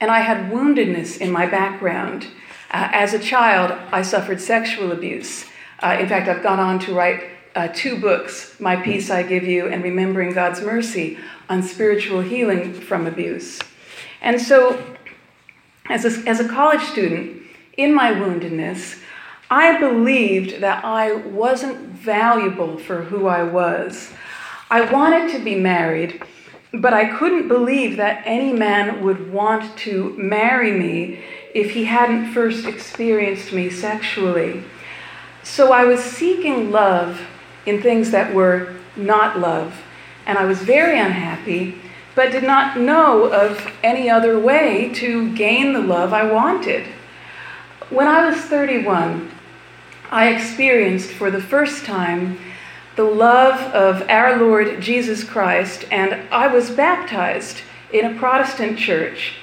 and 0.00 0.10
I 0.10 0.20
had 0.20 0.50
woundedness 0.50 1.20
in 1.20 1.30
my 1.30 1.46
background. 1.46 2.26
Uh, 2.70 2.88
as 2.92 3.14
a 3.14 3.18
child, 3.18 3.72
I 3.92 4.02
suffered 4.02 4.40
sexual 4.40 4.92
abuse. 4.92 5.46
Uh, 5.80 5.96
in 6.00 6.08
fact, 6.08 6.28
I've 6.28 6.42
gone 6.42 6.60
on 6.60 6.78
to 6.80 6.94
write 6.94 7.24
uh, 7.54 7.68
two 7.68 7.98
books 8.00 8.58
My 8.60 8.76
Peace 8.76 9.10
I 9.10 9.22
Give 9.22 9.44
You 9.44 9.68
and 9.68 9.82
Remembering 9.82 10.32
God's 10.32 10.60
Mercy 10.60 11.18
on 11.48 11.62
spiritual 11.62 12.20
healing 12.20 12.72
from 12.74 13.06
abuse. 13.06 13.60
And 14.20 14.40
so, 14.40 14.82
as 15.86 16.04
a, 16.04 16.28
as 16.28 16.40
a 16.40 16.48
college 16.48 16.82
student, 16.82 17.42
in 17.76 17.94
my 17.94 18.12
woundedness, 18.12 19.00
I 19.50 19.78
believed 19.78 20.60
that 20.60 20.84
I 20.84 21.14
wasn't 21.14 21.78
valuable 21.78 22.78
for 22.78 23.04
who 23.04 23.26
I 23.26 23.42
was. 23.44 24.12
I 24.70 24.80
wanted 24.80 25.30
to 25.32 25.38
be 25.38 25.54
married, 25.54 26.22
but 26.72 26.92
I 26.92 27.16
couldn't 27.16 27.48
believe 27.48 27.96
that 27.96 28.22
any 28.24 28.52
man 28.52 29.02
would 29.04 29.32
want 29.32 29.76
to 29.78 30.14
marry 30.18 30.72
me 30.72 31.20
if 31.54 31.70
he 31.70 31.84
hadn't 31.84 32.32
first 32.32 32.66
experienced 32.66 33.52
me 33.52 33.70
sexually. 33.70 34.62
So 35.42 35.72
I 35.72 35.84
was 35.84 36.00
seeking 36.00 36.70
love 36.70 37.20
in 37.64 37.80
things 37.80 38.10
that 38.10 38.34
were 38.34 38.74
not 38.96 39.38
love, 39.38 39.82
and 40.26 40.38
I 40.38 40.44
was 40.44 40.60
very 40.62 40.98
unhappy, 40.98 41.80
but 42.14 42.32
did 42.32 42.42
not 42.42 42.78
know 42.78 43.24
of 43.32 43.70
any 43.82 44.10
other 44.10 44.38
way 44.38 44.90
to 44.94 45.32
gain 45.34 45.72
the 45.72 45.80
love 45.80 46.12
I 46.12 46.30
wanted. 46.30 46.86
When 47.90 48.08
I 48.08 48.28
was 48.28 48.40
31, 48.40 49.30
I 50.10 50.28
experienced 50.28 51.10
for 51.10 51.30
the 51.30 51.42
first 51.42 51.84
time 51.84 52.38
the 52.96 53.04
love 53.04 53.60
of 53.72 54.08
our 54.08 54.38
Lord 54.38 54.80
Jesus 54.80 55.22
Christ, 55.22 55.84
and 55.90 56.28
I 56.32 56.48
was 56.48 56.70
baptized 56.70 57.60
in 57.92 58.04
a 58.04 58.18
Protestant 58.18 58.78
church. 58.78 59.34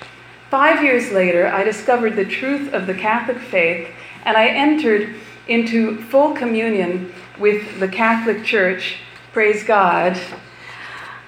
Five 0.49 0.83
years 0.83 1.11
later, 1.11 1.47
I 1.47 1.63
discovered 1.63 2.15
the 2.15 2.25
truth 2.25 2.73
of 2.73 2.85
the 2.87 2.93
Catholic 2.93 3.39
faith, 3.39 3.89
and 4.25 4.35
I 4.35 4.47
entered 4.47 5.15
into 5.47 6.01
full 6.03 6.33
communion 6.33 7.13
with 7.39 7.79
the 7.79 7.87
Catholic 7.87 8.43
Church. 8.43 8.97
Praise 9.31 9.63
God. 9.63 10.19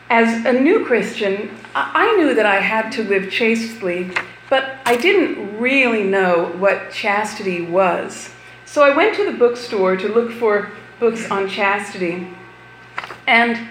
As 0.09 0.45
a 0.45 0.53
new 0.53 0.85
Christian, 0.85 1.51
I 1.73 2.15
knew 2.17 2.35
that 2.35 2.45
I 2.45 2.59
had 2.59 2.91
to 2.91 3.03
live 3.03 3.31
chastely 3.31 4.11
but 4.49 4.77
I 4.85 4.95
didn't 4.95 5.59
really 5.59 6.03
know 6.03 6.53
what 6.57 6.91
chastity 6.91 7.61
was. 7.61 8.29
So 8.65 8.83
I 8.83 8.95
went 8.95 9.15
to 9.15 9.25
the 9.25 9.37
bookstore 9.37 9.95
to 9.97 10.07
look 10.07 10.31
for 10.31 10.71
books 10.99 11.29
on 11.29 11.49
chastity. 11.49 12.27
And 13.27 13.67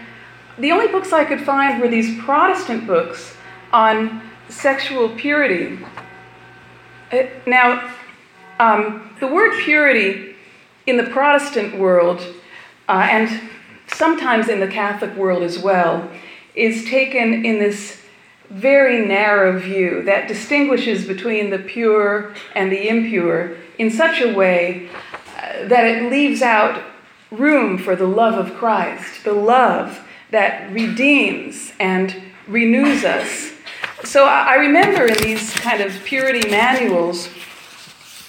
the 0.58 0.72
only 0.72 0.88
books 0.88 1.12
I 1.12 1.24
could 1.24 1.40
find 1.40 1.80
were 1.80 1.88
these 1.88 2.20
Protestant 2.22 2.86
books 2.86 3.34
on 3.72 4.22
sexual 4.48 5.08
purity. 5.10 5.78
Uh, 7.10 7.24
now, 7.46 7.92
um, 8.60 9.14
the 9.20 9.26
word 9.26 9.58
purity 9.60 10.36
in 10.86 10.96
the 10.96 11.04
Protestant 11.04 11.78
world, 11.78 12.20
uh, 12.88 13.08
and 13.10 13.50
sometimes 13.86 14.48
in 14.48 14.60
the 14.60 14.68
Catholic 14.68 15.16
world 15.16 15.42
as 15.42 15.58
well, 15.58 16.08
is 16.54 16.84
taken 16.84 17.44
in 17.44 17.58
this 17.58 18.00
very 18.50 19.04
narrow 19.04 19.58
view 19.58 20.02
that 20.02 20.28
distinguishes 20.28 21.06
between 21.06 21.50
the 21.50 21.58
pure 21.58 22.34
and 22.54 22.70
the 22.70 22.88
impure 22.88 23.56
in 23.78 23.90
such 23.90 24.20
a 24.20 24.32
way 24.32 24.88
uh, 25.38 25.66
that 25.66 25.84
it 25.84 26.10
leaves 26.10 26.42
out 26.42 26.80
room 27.38 27.78
for 27.78 27.96
the 27.96 28.06
love 28.06 28.34
of 28.34 28.54
Christ, 28.56 29.24
the 29.24 29.32
love 29.32 30.00
that 30.30 30.72
redeems 30.72 31.72
and 31.78 32.14
renews 32.46 33.04
us. 33.04 33.52
So 34.04 34.26
I 34.26 34.56
remember 34.56 35.06
in 35.06 35.16
these 35.22 35.52
kind 35.54 35.80
of 35.80 35.92
purity 36.04 36.48
manuals, 36.50 37.28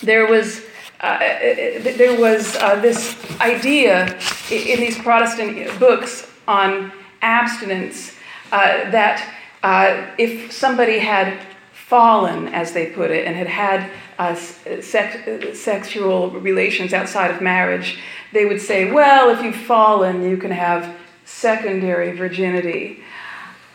there 0.01 0.27
was 0.27 0.61
uh, 1.01 1.05
uh 1.05 1.97
there 1.97 2.19
was 2.19 2.55
uh, 2.55 2.79
this 2.79 3.15
idea 3.41 4.17
in 4.49 4.79
these 4.79 4.97
Protestant 4.97 5.79
books 5.79 6.31
on 6.47 6.91
abstinence 7.21 8.13
uh, 8.51 8.89
that 8.91 9.33
uh, 9.63 10.05
if 10.17 10.51
somebody 10.51 10.99
had 10.99 11.39
fallen, 11.73 12.47
as 12.49 12.73
they 12.73 12.87
put 12.87 13.11
it, 13.11 13.27
and 13.27 13.35
had 13.35 13.47
had 13.47 13.91
uh, 14.17 14.35
sex, 14.81 15.59
sexual 15.59 16.31
relations 16.31 16.93
outside 16.93 17.31
of 17.31 17.41
marriage, 17.41 17.99
they 18.33 18.45
would 18.45 18.61
say, 18.61 18.91
well, 18.91 19.29
if 19.29 19.43
you've 19.43 19.55
fallen, 19.55 20.23
you 20.23 20.37
can 20.37 20.51
have 20.51 20.95
secondary 21.25 22.15
virginity. 22.15 22.99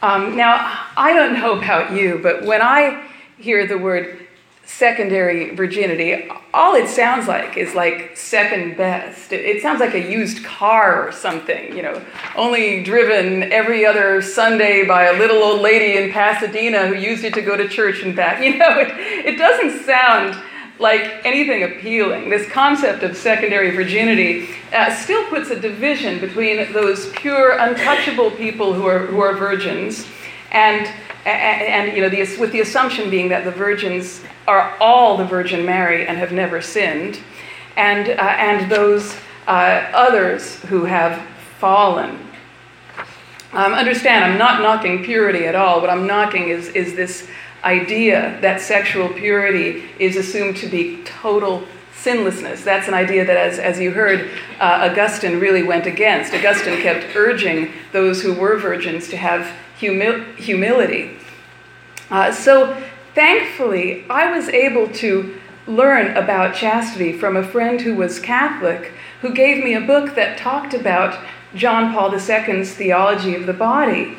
Um, 0.02 0.37
now, 0.37 0.87
I 0.97 1.12
don't 1.12 1.35
know 1.35 1.59
about 1.59 1.92
you, 1.92 2.21
but 2.23 2.45
when 2.45 2.62
I 2.62 3.07
hear 3.38 3.66
the 3.66 3.78
word 3.78 4.26
secondary 4.64 5.54
virginity, 5.54 6.28
all 6.54 6.75
it 6.75 6.88
sounds 6.88 7.26
like 7.26 7.57
is 7.57 7.75
like 7.75 8.16
second 8.16 8.76
best. 8.76 9.33
It, 9.33 9.61
sounds 9.61 9.80
like 9.80 9.95
a 9.95 10.11
used 10.11 10.45
car 10.45 11.07
or 11.07 11.12
something, 11.12 11.76
you 11.76 11.83
know, 11.83 12.02
only 12.37 12.83
driven 12.83 13.52
every 13.52 13.85
other 13.85 14.23
Sunday 14.23 14.87
by 14.87 15.07
a 15.07 15.19
little 15.19 15.42
old 15.42 15.61
lady 15.61 15.99
in 15.99 16.12
Pasadena 16.12 16.87
who 16.87 16.95
used 16.95 17.25
it 17.25 17.35
to 17.35 17.42
go 17.42 17.57
to 17.57 17.69
church 17.69 18.02
and 18.02 18.14
back. 18.14 18.40
You 18.50 18.57
know, 18.57 18.78
it, 18.78 18.88
it 19.26 19.38
doesn't 19.38 19.85
sound 19.85 20.40
like 20.80 21.25
anything 21.25 21.62
appealing. 21.62 22.30
This 22.30 22.50
concept 22.50 23.04
of 23.04 23.16
secondary 23.16 23.70
virginity 23.70 24.49
uh, 24.72 24.92
still 24.96 25.25
puts 25.28 25.50
a 25.50 25.60
division 25.60 26.18
between 26.18 26.72
those 26.72 27.10
pure, 27.10 27.58
untouchable 27.58 28.32
people 28.32 28.72
who 28.72 28.87
are, 28.87 29.06
who 29.06 29.20
are 29.20 29.34
virgins 29.37 30.08
and 30.50 30.90
and, 31.26 31.94
you 31.94 32.02
know, 32.02 32.08
the, 32.08 32.20
with 32.38 32.52
the 32.52 32.60
assumption 32.60 33.10
being 33.10 33.28
that 33.28 33.44
the 33.44 33.50
virgins 33.50 34.22
are 34.49 34.76
all 34.80 35.16
the 35.16 35.25
Virgin 35.25 35.66
Mary 35.66 36.06
and 36.06 36.16
have 36.16 36.32
never 36.32 36.62
sinned, 36.62 37.20
and, 37.76 38.08
uh, 38.08 38.22
and 38.22 38.70
those 38.70 39.14
uh, 39.46 39.90
others 39.92 40.56
who 40.64 40.84
have 40.84 41.20
fallen. 41.58 42.18
Um, 43.52 43.75
understand, 43.75 44.25
I'm 44.25 44.38
not 44.38 44.62
knocking 44.62 45.04
purity 45.04 45.46
at 45.46 45.54
all. 45.54 45.80
What 45.80 45.90
I'm 45.90 46.06
knocking 46.06 46.49
is, 46.49 46.68
is 46.68 46.94
this 46.94 47.28
idea 47.64 48.38
that 48.40 48.61
sexual 48.61 49.09
purity 49.09 49.85
is 49.99 50.17
assumed 50.17 50.57
to 50.59 50.69
be 50.69 51.02
total 51.05 51.64
sinlessness. 51.95 52.62
That's 52.62 52.88
an 52.88 52.95
idea 52.95 53.25
that, 53.25 53.37
as, 53.37 53.59
as 53.59 53.79
you 53.79 53.90
heard, 53.90 54.31
uh, 54.59 54.88
Augustine 54.90 55.38
really 55.38 55.62
went 55.62 55.87
against. 55.87 56.33
Augustine 56.33 56.81
kept 56.81 57.14
urging 57.14 57.73
those 57.93 58.23
who 58.23 58.33
were 58.33 58.57
virgins 58.57 59.09
to 59.09 59.17
have 59.17 59.55
humi- 59.79 60.25
humility. 60.37 61.19
Uh, 62.11 62.33
so, 62.33 62.83
thankfully, 63.14 64.05
I 64.09 64.35
was 64.35 64.49
able 64.49 64.88
to 64.95 65.38
learn 65.67 66.17
about 66.17 66.55
chastity 66.55 67.12
from 67.12 67.37
a 67.37 67.47
friend 67.47 67.81
who 67.81 67.95
was 67.95 68.19
Catholic 68.19 68.93
who 69.21 69.35
gave 69.35 69.62
me 69.62 69.75
a 69.75 69.81
book 69.81 70.14
that 70.14 70.38
talked 70.38 70.73
about 70.75 71.23
John 71.55 71.93
Paul 71.93 72.14
II's 72.14 72.75
theology 72.75 73.35
of 73.35 73.47
the 73.47 73.52
body. 73.52 74.17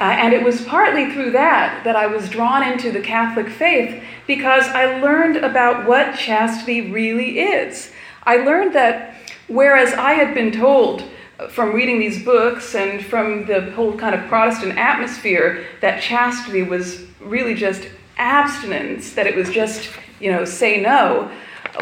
Uh, 0.00 0.04
and 0.04 0.32
it 0.32 0.44
was 0.44 0.64
partly 0.64 1.12
through 1.12 1.32
that 1.32 1.82
that 1.84 1.96
I 1.96 2.06
was 2.06 2.28
drawn 2.28 2.62
into 2.62 2.92
the 2.92 3.00
Catholic 3.00 3.48
faith 3.48 4.02
because 4.26 4.66
I 4.68 5.00
learned 5.00 5.36
about 5.38 5.86
what 5.88 6.16
chastity 6.16 6.90
really 6.92 7.40
is. 7.40 7.90
I 8.22 8.36
learned 8.36 8.74
that 8.74 9.16
whereas 9.48 9.92
I 9.94 10.12
had 10.12 10.34
been 10.34 10.52
told 10.52 11.02
from 11.50 11.72
reading 11.72 11.98
these 11.98 12.24
books 12.24 12.74
and 12.74 13.04
from 13.04 13.46
the 13.46 13.70
whole 13.72 13.96
kind 13.96 14.14
of 14.14 14.28
Protestant 14.28 14.76
atmosphere 14.76 15.66
that 15.80 16.02
chastity 16.02 16.62
was 16.62 17.04
really 17.20 17.54
just 17.54 17.88
abstinence, 18.16 19.14
that 19.14 19.26
it 19.26 19.36
was 19.36 19.50
just, 19.50 19.90
you 20.20 20.30
know, 20.30 20.44
say 20.44 20.80
no. 20.80 21.30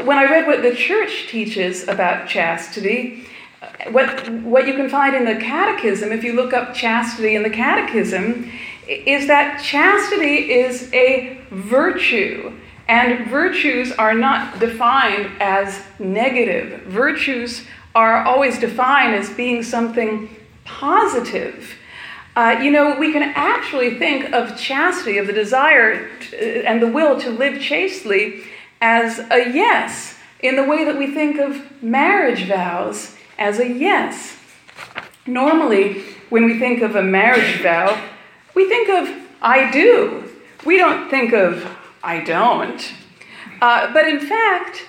When 0.05 0.19
I 0.19 0.25
read 0.25 0.47
what 0.47 0.63
the 0.63 0.75
church 0.75 1.29
teaches 1.29 1.89
about 1.89 2.29
chastity, 2.29 3.27
what, 3.91 4.29
what 4.43 4.67
you 4.67 4.75
can 4.75 4.89
find 4.89 5.15
in 5.15 5.25
the 5.25 5.37
catechism, 5.37 6.13
if 6.13 6.25
you 6.25 6.35
look 6.35 6.53
up 6.53 6.75
chastity 6.75 7.35
in 7.35 7.43
the 7.43 7.51
catechism, 7.51 8.51
is 8.87 9.27
that 9.27 9.63
chastity 9.63 10.53
is 10.53 10.93
a 10.93 11.41
virtue. 11.51 12.53
And 12.89 13.27
virtues 13.29 13.91
are 13.93 14.15
not 14.15 14.61
defined 14.61 15.31
as 15.41 15.83
negative. 15.99 16.83
Virtues 16.83 17.65
are 17.95 18.25
always 18.25 18.59
defined 18.59 19.15
as 19.15 19.31
being 19.31 19.63
something 19.63 20.37
positive. 20.65 21.75
Uh, 22.37 22.59
you 22.63 22.71
know, 22.71 22.97
we 22.99 23.13
can 23.13 23.33
actually 23.35 23.99
think 23.99 24.33
of 24.33 24.57
chastity, 24.57 25.19
of 25.19 25.27
the 25.27 25.33
desire 25.33 26.09
to, 26.19 26.65
and 26.65 26.81
the 26.83 26.87
will 26.87 27.19
to 27.19 27.31
live 27.31 27.61
chastely, 27.61 28.45
as 28.81 29.19
a 29.31 29.51
yes, 29.53 30.19
in 30.41 30.55
the 30.55 30.63
way 30.63 30.85
that 30.85 30.99
we 30.99 31.13
think 31.13 31.39
of 31.39 31.83
marriage 31.83 32.45
vows 32.45 33.16
as 33.38 33.59
a 33.59 33.69
yes. 33.69 34.37
Normally, 35.26 36.02
when 36.31 36.45
we 36.45 36.59
think 36.59 36.83
of 36.83 36.97
a 36.97 37.02
marriage 37.02 37.61
vow, 37.62 38.00
we 38.55 38.69
think 38.69 38.88
of 38.88 39.09
I 39.43 39.71
do. 39.71 40.25
We 40.64 40.78
don't 40.78 41.11
think 41.11 41.33
of 41.33 41.66
I 42.02 42.21
don't. 42.21 42.93
Uh, 43.61 43.93
but 43.93 44.09
in 44.09 44.21
fact, 44.21 44.87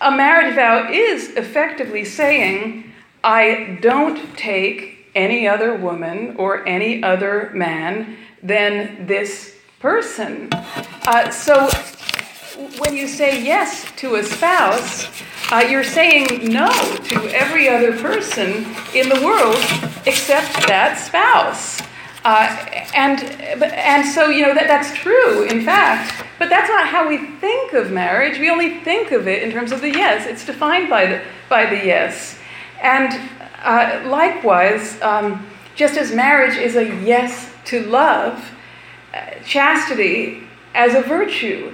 a 0.00 0.10
marriage 0.10 0.54
vow 0.54 0.90
is 0.90 1.30
effectively 1.30 2.04
saying, 2.04 2.92
I 3.24 3.78
don't 3.82 4.36
take 4.36 5.10
any 5.14 5.48
other 5.48 5.74
woman 5.74 6.36
or 6.36 6.66
any 6.68 7.02
other 7.02 7.50
man 7.54 8.16
than 8.42 9.06
this 9.06 9.56
person. 9.80 10.48
Uh, 10.52 11.30
so 11.30 11.68
when 12.78 12.96
you 12.96 13.06
say 13.06 13.42
yes 13.42 13.90
to 13.96 14.16
a 14.16 14.22
spouse, 14.22 15.06
uh, 15.52 15.64
you're 15.68 15.84
saying 15.84 16.52
no 16.52 16.68
to 16.68 17.28
every 17.32 17.68
other 17.68 17.96
person 17.96 18.66
in 18.94 19.08
the 19.08 19.20
world 19.24 19.56
except 20.06 20.66
that 20.66 20.98
spouse. 20.98 21.80
Uh, 22.24 22.48
and, 22.94 23.22
and 23.62 24.04
so, 24.06 24.28
you 24.28 24.42
know, 24.42 24.54
that, 24.54 24.66
that's 24.66 24.92
true, 24.92 25.44
in 25.44 25.64
fact, 25.64 26.24
but 26.40 26.48
that's 26.48 26.68
not 26.68 26.88
how 26.88 27.08
we 27.08 27.18
think 27.38 27.74
of 27.74 27.92
marriage. 27.92 28.40
We 28.40 28.50
only 28.50 28.80
think 28.80 29.12
of 29.12 29.28
it 29.28 29.44
in 29.44 29.52
terms 29.52 29.70
of 29.70 29.80
the 29.80 29.90
yes. 29.90 30.26
It's 30.26 30.44
defined 30.44 30.90
by 30.90 31.06
the, 31.06 31.22
by 31.48 31.66
the 31.66 31.76
yes. 31.76 32.38
And 32.82 33.12
uh, 33.62 34.02
likewise, 34.08 35.00
um, 35.00 35.46
just 35.76 35.96
as 35.96 36.12
marriage 36.12 36.56
is 36.56 36.74
a 36.74 36.84
yes 37.04 37.52
to 37.66 37.86
love, 37.86 38.50
uh, 39.14 39.30
chastity 39.44 40.42
as 40.74 40.94
a 40.94 41.02
virtue 41.02 41.72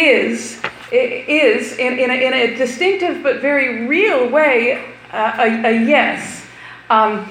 is, 0.00 0.60
is 0.92 1.78
in, 1.78 1.98
in, 1.98 2.10
a, 2.10 2.14
in 2.14 2.34
a 2.34 2.56
distinctive 2.56 3.22
but 3.22 3.40
very 3.40 3.86
real 3.86 4.28
way, 4.28 4.84
uh, 5.12 5.32
a, 5.38 5.66
a, 5.66 5.84
yes. 5.84 6.44
Um, 6.90 7.28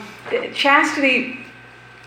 chastity 0.54 1.40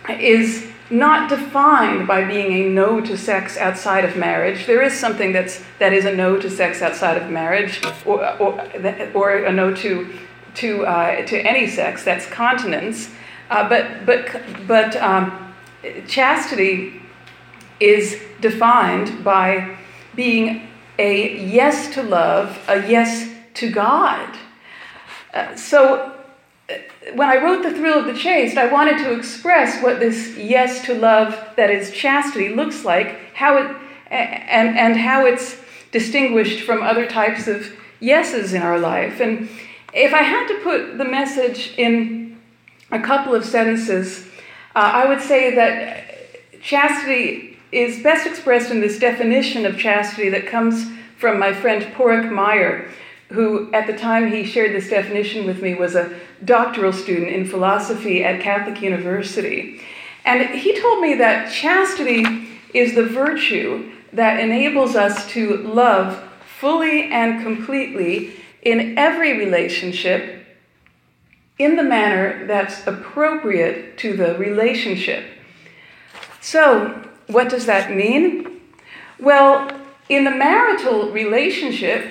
is 0.08 0.66
not 0.88 1.28
defined 1.28 2.06
by 2.06 2.24
being 2.24 2.52
a 2.52 2.68
no 2.68 3.00
to 3.00 3.16
sex 3.16 3.56
outside 3.56 4.04
of 4.04 4.16
marriage. 4.16 4.66
There 4.66 4.82
is 4.82 4.92
something 4.98 5.32
that's, 5.32 5.62
that 5.78 5.92
is 5.92 6.04
a 6.04 6.14
no 6.14 6.38
to 6.38 6.48
sex 6.48 6.80
outside 6.80 7.16
of 7.20 7.30
marriage, 7.30 7.82
or, 8.04 8.24
or, 8.40 8.60
or 9.14 9.36
a 9.44 9.52
no 9.52 9.74
to, 9.74 10.12
to, 10.54 10.86
uh, 10.86 11.26
to 11.26 11.36
any 11.40 11.66
sex, 11.68 12.04
that's 12.04 12.26
continence. 12.26 13.10
Uh, 13.50 13.68
but 13.68 14.06
but, 14.06 14.42
but 14.66 14.96
um, 14.96 15.54
chastity 16.08 17.02
is 17.78 18.20
defined 18.40 19.22
by 19.22 19.76
being 20.16 20.68
a 20.98 21.38
yes 21.46 21.92
to 21.94 22.02
love, 22.02 22.59
a 22.68 22.88
yes 22.88 23.31
to 23.55 23.70
God. 23.70 24.37
Uh, 25.33 25.55
so 25.55 26.12
uh, 26.68 26.74
when 27.14 27.29
I 27.29 27.37
wrote 27.37 27.62
The 27.62 27.74
Thrill 27.74 28.00
of 28.00 28.07
the 28.07 28.18
Chaste, 28.18 28.57
I 28.57 28.72
wanted 28.72 28.98
to 28.98 29.12
express 29.12 29.83
what 29.83 30.00
this 30.00 30.37
yes 30.37 30.85
to 30.87 30.94
love, 30.94 31.38
that 31.57 31.70
is 31.70 31.92
chastity, 31.92 32.48
looks 32.48 32.85
like, 32.85 33.35
how 33.35 33.59
it, 33.59 33.76
and, 34.11 34.79
and 34.79 34.96
how 34.96 35.26
it's 35.26 35.61
distinguished 35.92 36.64
from 36.64 36.83
other 36.83 37.07
types 37.07 37.46
of 37.46 37.72
yeses 38.00 38.55
in 38.55 38.62
our 38.62 38.79
life. 38.79 39.20
And 39.20 39.48
if 39.92 40.12
I 40.12 40.22
had 40.22 40.46
to 40.48 40.61
put 40.62 40.98
the 40.98 41.05
message 41.05 41.74
in 41.76 42.38
a 42.90 43.00
couple 43.00 43.35
of 43.35 43.44
sentences, 43.44 44.26
uh, 44.74 44.90
I 44.94 45.07
would 45.07 45.20
say 45.20 45.55
that 45.55 46.62
chastity 46.62 47.55
is 47.72 48.02
best 48.02 48.26
expressed 48.26 48.70
in 48.70 48.81
this 48.81 48.98
definition 48.98 49.66
of 49.66 49.79
chastity 49.79 50.29
that 50.31 50.46
comes 50.46 50.87
from 51.18 51.38
my 51.38 51.52
friend 51.52 51.83
Porrick 51.94 52.31
Meyer, 52.31 52.88
who 53.31 53.72
at 53.72 53.87
the 53.87 53.96
time 53.96 54.31
he 54.31 54.44
shared 54.44 54.74
this 54.74 54.88
definition 54.88 55.46
with 55.46 55.62
me 55.62 55.74
was 55.74 55.94
a 55.94 56.18
doctoral 56.44 56.92
student 56.92 57.29
in 57.29 57.46
philosophy 57.46 58.22
at 58.22 58.40
Catholic 58.40 58.81
University. 58.83 59.81
And 60.24 60.59
he 60.59 60.79
told 60.81 61.00
me 61.00 61.14
that 61.14 61.52
chastity 61.52 62.48
is 62.74 62.94
the 62.94 63.07
virtue 63.07 63.90
that 64.12 64.40
enables 64.40 64.96
us 64.96 65.29
to 65.31 65.57
love 65.59 66.22
fully 66.59 67.11
and 67.11 67.42
completely 67.42 68.35
in 68.62 68.98
every 68.98 69.38
relationship 69.38 70.44
in 71.59 71.76
the 71.76 71.83
manner 71.83 72.46
that's 72.46 72.87
appropriate 72.87 73.96
to 73.98 74.16
the 74.16 74.37
relationship. 74.37 75.24
So, 76.40 77.02
what 77.26 77.48
does 77.48 77.66
that 77.66 77.94
mean? 77.94 78.60
Well, 79.18 79.70
in 80.08 80.24
the 80.24 80.30
marital 80.30 81.10
relationship, 81.10 82.06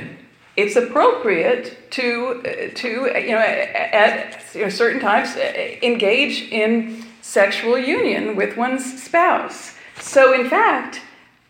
it's 0.58 0.75
appropriate 0.75 1.91
to, 1.91 2.41
uh, 2.45 2.73
to 2.75 2.89
you 3.19 3.32
know, 3.32 3.39
at 3.39 4.41
you 4.54 4.62
know, 4.62 4.69
certain 4.69 5.01
times, 5.01 5.36
uh, 5.36 5.78
engage 5.82 6.43
in 6.51 7.04
sexual 7.21 7.78
union 7.78 8.36
with 8.36 8.56
one's 8.58 9.01
spouse. 9.01 9.75
So, 9.99 10.34
in 10.34 10.49
fact, 10.49 11.01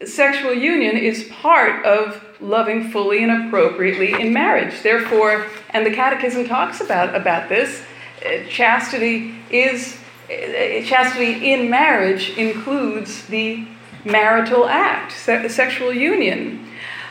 sexual 0.04 0.54
union 0.54 0.98
is 0.98 1.26
part 1.26 1.86
of 1.86 2.24
loving 2.40 2.90
fully 2.90 3.24
and 3.24 3.48
appropriately 3.48 4.14
in 4.20 4.34
marriage. 4.34 4.82
Therefore, 4.82 5.46
and 5.70 5.86
the 5.86 5.92
Catechism 5.92 6.48
talks 6.48 6.82
about, 6.82 7.16
about 7.16 7.50
this, 7.50 7.82
uh, 8.26 8.48
chastity 8.50 9.36
is 9.50 9.98
chastity 10.28 11.54
in 11.54 11.70
marriage 11.70 12.32
includes 12.38 13.26
the 13.28 13.68
marital 14.04 14.66
act, 14.66 15.12
se- 15.12 15.48
sexual 15.50 15.94
union. 15.94 16.68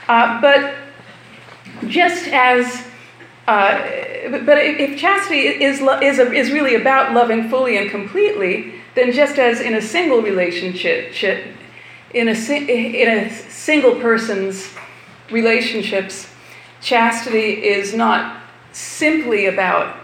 Uh, 0.09 0.41
but 0.41 0.75
just 1.89 2.29
as, 2.29 2.87
uh, 3.47 3.79
but 4.45 4.59
if 4.59 4.99
chastity 4.99 5.41
is, 5.41 5.81
is, 5.81 6.19
a, 6.19 6.33
is 6.33 6.51
really 6.51 6.75
about 6.75 7.13
loving 7.13 7.49
fully 7.49 7.77
and 7.77 7.91
completely, 7.91 8.75
then 8.95 9.13
just 9.13 9.39
as 9.39 9.61
in 9.61 9.75
a 9.75 9.83
single 9.83 10.23
relationship, 10.23 11.13
in 12.13 12.29
a, 12.29 12.33
in 12.33 13.09
a 13.09 13.31
single 13.31 13.97
person's 14.01 14.71
relationships, 15.31 16.29
chastity 16.81 17.65
is 17.65 17.95
not 17.95 18.41
simply 18.73 19.47
about 19.47 19.97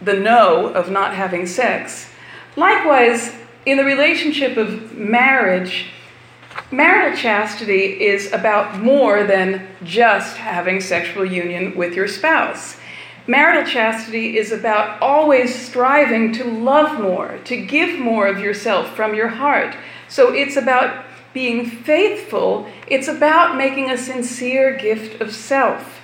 the 0.00 0.14
no 0.14 0.68
of 0.68 0.90
not 0.90 1.14
having 1.14 1.46
sex 1.46 2.10
Likewise, 2.56 3.34
in 3.66 3.76
the 3.78 3.84
relationship 3.84 4.56
of 4.56 4.96
marriage, 4.96 5.86
marital 6.70 7.16
chastity 7.16 8.04
is 8.04 8.32
about 8.32 8.78
more 8.78 9.24
than 9.24 9.66
just 9.82 10.36
having 10.36 10.80
sexual 10.80 11.24
union 11.24 11.76
with 11.76 11.94
your 11.94 12.06
spouse. 12.06 12.76
Marital 13.26 13.64
chastity 13.64 14.36
is 14.36 14.52
about 14.52 15.00
always 15.00 15.54
striving 15.54 16.30
to 16.32 16.44
love 16.44 17.00
more, 17.00 17.38
to 17.44 17.56
give 17.56 17.98
more 17.98 18.26
of 18.28 18.38
yourself 18.38 18.94
from 18.94 19.14
your 19.14 19.28
heart. 19.28 19.74
So 20.08 20.32
it's 20.32 20.56
about 20.56 21.06
being 21.32 21.66
faithful, 21.68 22.68
it's 22.86 23.08
about 23.08 23.56
making 23.56 23.90
a 23.90 23.98
sincere 23.98 24.76
gift 24.76 25.20
of 25.20 25.34
self. 25.34 26.00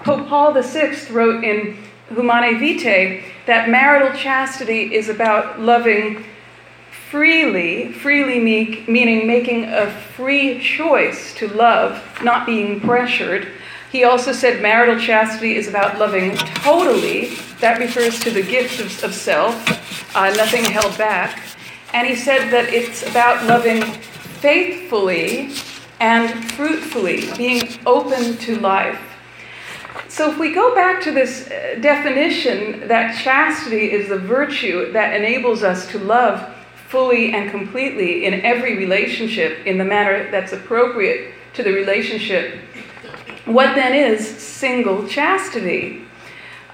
Pope 0.00 0.28
Paul 0.28 0.60
VI 0.60 0.96
wrote 1.10 1.42
in 1.44 1.78
Humanae 2.08 2.58
Vitae 2.58 3.24
that 3.46 3.68
marital 3.68 4.16
chastity 4.16 4.94
is 4.94 5.08
about 5.08 5.60
loving 5.60 6.24
freely, 7.10 7.92
freely 7.92 8.40
meek 8.40 8.88
meaning 8.88 9.26
making 9.26 9.64
a 9.66 9.90
free 10.16 10.60
choice 10.60 11.34
to 11.34 11.46
love, 11.48 12.02
not 12.22 12.46
being 12.46 12.80
pressured. 12.80 13.48
He 13.92 14.02
also 14.02 14.32
said 14.32 14.60
marital 14.60 14.98
chastity 14.98 15.54
is 15.54 15.68
about 15.68 15.98
loving 15.98 16.36
totally. 16.36 17.36
That 17.60 17.78
refers 17.78 18.18
to 18.20 18.30
the 18.30 18.42
gift 18.42 18.80
of, 18.80 19.04
of 19.04 19.14
self, 19.14 20.16
uh, 20.16 20.30
nothing 20.30 20.64
held 20.64 20.98
back. 20.98 21.40
And 21.92 22.08
he 22.08 22.16
said 22.16 22.50
that 22.50 22.72
it's 22.72 23.08
about 23.08 23.46
loving 23.46 23.82
faithfully 24.40 25.52
and 26.00 26.50
fruitfully, 26.52 27.32
being 27.36 27.62
open 27.86 28.36
to 28.38 28.58
life. 28.58 29.13
So, 30.14 30.30
if 30.30 30.38
we 30.38 30.54
go 30.54 30.72
back 30.76 31.02
to 31.02 31.10
this 31.10 31.50
uh, 31.50 31.76
definition 31.80 32.86
that 32.86 33.20
chastity 33.20 33.90
is 33.90 34.10
the 34.10 34.16
virtue 34.16 34.92
that 34.92 35.12
enables 35.12 35.64
us 35.64 35.88
to 35.88 35.98
love 35.98 36.54
fully 36.86 37.32
and 37.32 37.50
completely 37.50 38.24
in 38.24 38.34
every 38.42 38.78
relationship 38.78 39.66
in 39.66 39.76
the 39.76 39.84
manner 39.84 40.30
that's 40.30 40.52
appropriate 40.52 41.34
to 41.54 41.64
the 41.64 41.72
relationship, 41.72 42.60
what 43.46 43.74
then 43.74 43.92
is 43.92 44.24
single 44.24 45.04
chastity? 45.08 46.04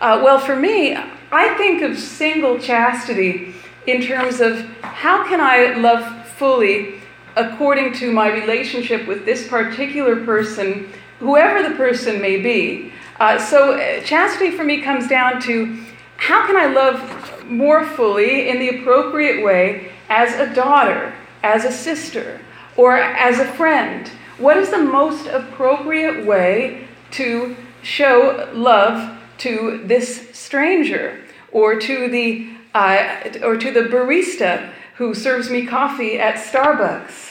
Uh, 0.03 0.20
well, 0.22 0.38
for 0.38 0.55
me, 0.55 0.94
I 1.33 1.55
think 1.57 1.81
of 1.81 1.98
single 1.98 2.59
chastity 2.59 3.55
in 3.87 4.03
terms 4.03 4.42
of 4.42 4.66
how 4.83 5.26
can 5.26 5.40
I 5.40 5.79
love 5.79 6.26
fully 6.33 7.00
according 7.37 7.94
to 7.94 8.12
my 8.12 8.31
relationship 8.31 9.07
with 9.07 9.24
this 9.24 9.48
particular 9.48 10.26
person, 10.26 10.92
whoever 11.20 11.66
the 11.66 11.74
person 11.76 12.20
may 12.20 12.38
be. 12.38 12.92
Uh, 13.21 13.39
so, 13.39 13.75
uh, 13.75 14.01
chastity 14.01 14.51
for 14.51 14.65
me 14.65 14.81
comes 14.81 15.07
down 15.07 15.39
to 15.43 15.79
how 16.17 16.47
can 16.47 16.57
I 16.57 16.67
love 16.73 17.45
more 17.45 17.85
fully 17.85 18.49
in 18.49 18.59
the 18.59 18.81
appropriate 18.81 19.45
way 19.45 19.93
as 20.09 20.35
a 20.35 20.55
daughter, 20.55 21.13
as 21.43 21.67
a 21.67 21.71
sister, 21.71 22.41
or 22.79 22.97
as 22.97 23.39
a 23.39 23.45
friend? 23.45 24.11
What 24.39 24.57
is 24.57 24.71
the 24.71 24.79
most 24.79 25.27
appropriate 25.27 26.25
way 26.25 26.89
to 27.13 27.57
show 27.83 28.49
love 28.55 29.19
to 29.39 29.83
this 29.85 30.31
stranger 30.33 31.23
or 31.53 31.79
to 31.79 32.09
the 32.09 32.49
uh, 32.73 33.39
or 33.43 33.57
to 33.57 33.71
the 33.71 33.83
barista 33.83 34.73
who 34.97 35.13
serves 35.13 35.51
me 35.51 35.67
coffee 35.67 36.19
at 36.19 36.37
Starbucks? 36.37 37.30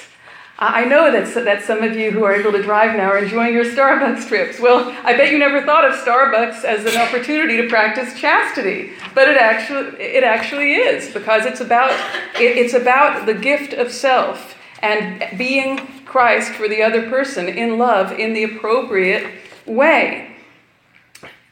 I 0.62 0.84
know 0.84 1.10
that, 1.10 1.34
that 1.46 1.64
some 1.64 1.84
of 1.84 1.96
you 1.96 2.12
who 2.12 2.26
are 2.26 2.36
able 2.36 2.52
to 2.52 2.62
drive 2.62 2.98
now 2.98 3.08
are 3.08 3.18
enjoying 3.18 3.54
your 3.54 3.64
Starbucks 3.64 4.28
trips. 4.28 4.60
Well, 4.60 4.94
I 5.06 5.16
bet 5.16 5.32
you 5.32 5.38
never 5.38 5.66
thought 5.66 5.86
of 5.86 5.96
Starbucks 5.96 6.66
as 6.66 6.86
an 6.86 7.00
opportunity 7.00 7.56
to 7.62 7.70
practice 7.70 8.20
chastity, 8.20 8.92
but 9.16 9.30
it 9.30 9.38
actually, 9.38 10.02
it 10.02 10.26
actually 10.26 10.74
is 10.74 11.14
because 11.14 11.46
it's 11.46 11.62
about, 11.62 11.92
it, 12.36 12.58
it's 12.58 12.74
about 12.74 13.26
the 13.26 13.34
gift 13.34 13.72
of 13.72 13.90
self 13.90 14.58
and 14.82 15.38
being 15.38 15.78
Christ 16.04 16.52
for 16.52 16.68
the 16.68 16.84
other 16.84 17.10
person 17.10 17.48
in 17.48 17.78
love 17.78 18.12
in 18.12 18.34
the 18.34 18.44
appropriate 18.44 19.32
way. 19.66 20.36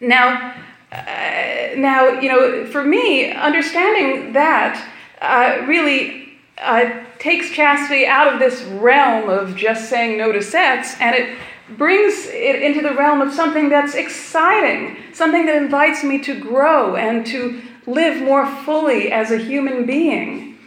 Now, 0.01 0.53
uh, 0.91 1.75
now 1.77 2.19
you 2.19 2.27
know, 2.27 2.65
for 2.65 2.83
me, 2.83 3.31
understanding 3.31 4.33
that 4.33 4.85
uh, 5.21 5.65
really 5.65 6.26
uh, 6.61 7.03
takes 7.19 7.51
chastity 7.51 8.05
out 8.05 8.33
of 8.33 8.39
this 8.39 8.63
realm 8.63 9.29
of 9.29 9.55
just 9.55 9.89
saying 9.89 10.17
no 10.17 10.31
to 10.31 10.41
sex 10.41 10.95
and 10.99 11.15
it 11.15 11.37
brings 11.77 12.27
it 12.27 12.61
into 12.61 12.81
the 12.81 12.93
realm 12.93 13.21
of 13.21 13.33
something 13.33 13.69
that's 13.69 13.93
exciting, 13.93 14.97
something 15.13 15.45
that 15.45 15.55
invites 15.55 16.03
me 16.03 16.19
to 16.23 16.39
grow 16.39 16.95
and 16.95 17.25
to 17.25 17.61
live 17.85 18.21
more 18.21 18.45
fully 18.45 19.11
as 19.11 19.31
a 19.31 19.37
human 19.37 19.85
being. 19.85 20.57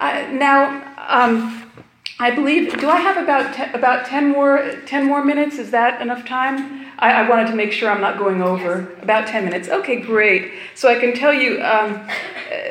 Uh, 0.00 0.28
now, 0.32 0.82
um, 1.08 1.70
I 2.18 2.30
believe, 2.30 2.78
do 2.78 2.88
I 2.88 2.96
have 2.96 3.16
about, 3.16 3.54
te- 3.54 3.72
about 3.72 4.06
10, 4.06 4.30
more, 4.30 4.76
10 4.86 5.06
more 5.06 5.24
minutes? 5.24 5.58
Is 5.58 5.70
that 5.70 6.00
enough 6.02 6.26
time? 6.26 6.86
I, 6.98 7.24
I, 7.24 7.28
wanted 7.28 7.48
to 7.48 7.56
make 7.56 7.72
sure 7.72 7.90
I'm 7.90 8.00
not 8.00 8.18
going 8.18 8.42
over. 8.42 8.92
About 9.02 9.26
10 9.26 9.44
minutes. 9.44 9.68
Okay, 9.68 10.00
great. 10.00 10.52
So 10.74 10.88
I 10.88 10.98
can 11.00 11.14
tell 11.14 11.32
you 11.32 11.60
um, 11.62 12.06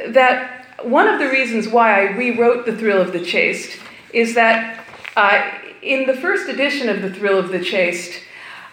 that 0.07 0.60
one 0.83 1.07
of 1.07 1.19
the 1.19 1.27
reasons 1.27 1.67
why 1.67 1.99
I 1.99 2.11
rewrote 2.11 2.65
The 2.65 2.75
Thrill 2.75 3.01
of 3.01 3.11
the 3.11 3.23
Chaste 3.23 3.77
is 4.13 4.35
that 4.35 4.85
uh, 5.15 5.51
in 5.81 6.05
the 6.05 6.15
first 6.15 6.49
edition 6.49 6.89
of 6.89 7.01
The 7.01 7.11
Thrill 7.11 7.37
of 7.37 7.49
the 7.49 7.63
Chaste, 7.63 8.21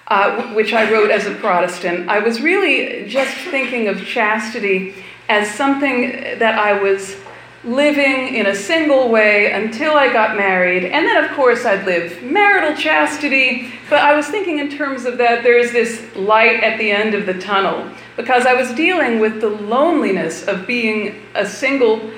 uh, 0.09 0.55
which 0.55 0.73
I 0.73 0.91
wrote 0.91 1.11
as 1.11 1.27
a 1.27 1.35
Protestant, 1.35 2.09
I 2.09 2.19
was 2.21 2.41
really 2.41 3.09
just 3.09 3.35
thinking 3.37 3.89
of 3.89 4.05
chastity 4.05 4.95
as 5.29 5.51
something 5.55 6.39
that 6.39 6.59
I 6.59 6.81
was 6.81 7.17
living 7.65 8.35
in 8.35 8.47
a 8.47 8.55
single 8.55 9.11
way 9.11 9.53
until 9.53 9.95
I 9.95 10.13
got 10.13 10.37
married. 10.37 10.85
And 10.85 11.07
then, 11.07 11.23
of 11.25 11.31
course, 11.33 11.65
I'd 11.65 11.85
live 11.85 12.23
marital 12.23 12.75
chastity. 12.77 13.73
But 13.91 14.01
I 14.01 14.15
was 14.15 14.29
thinking 14.29 14.59
in 14.59 14.71
terms 14.71 15.05
of 15.05 15.19
that, 15.19 15.43
there's 15.43 15.73
this 15.73 16.05
light 16.17 16.63
at 16.63 16.79
the 16.79 16.91
end 16.91 17.15
of 17.15 17.27
the 17.27 17.39
tunnel 17.39 17.91
because 18.19 18.47
I 18.47 18.55
was 18.55 18.73
dealing 18.75 19.21
with 19.21 19.41
the 19.41 19.49
loneliness 19.49 20.49
of 20.49 20.67
being 20.67 21.23
a 21.37 21.47
single 21.47 22.11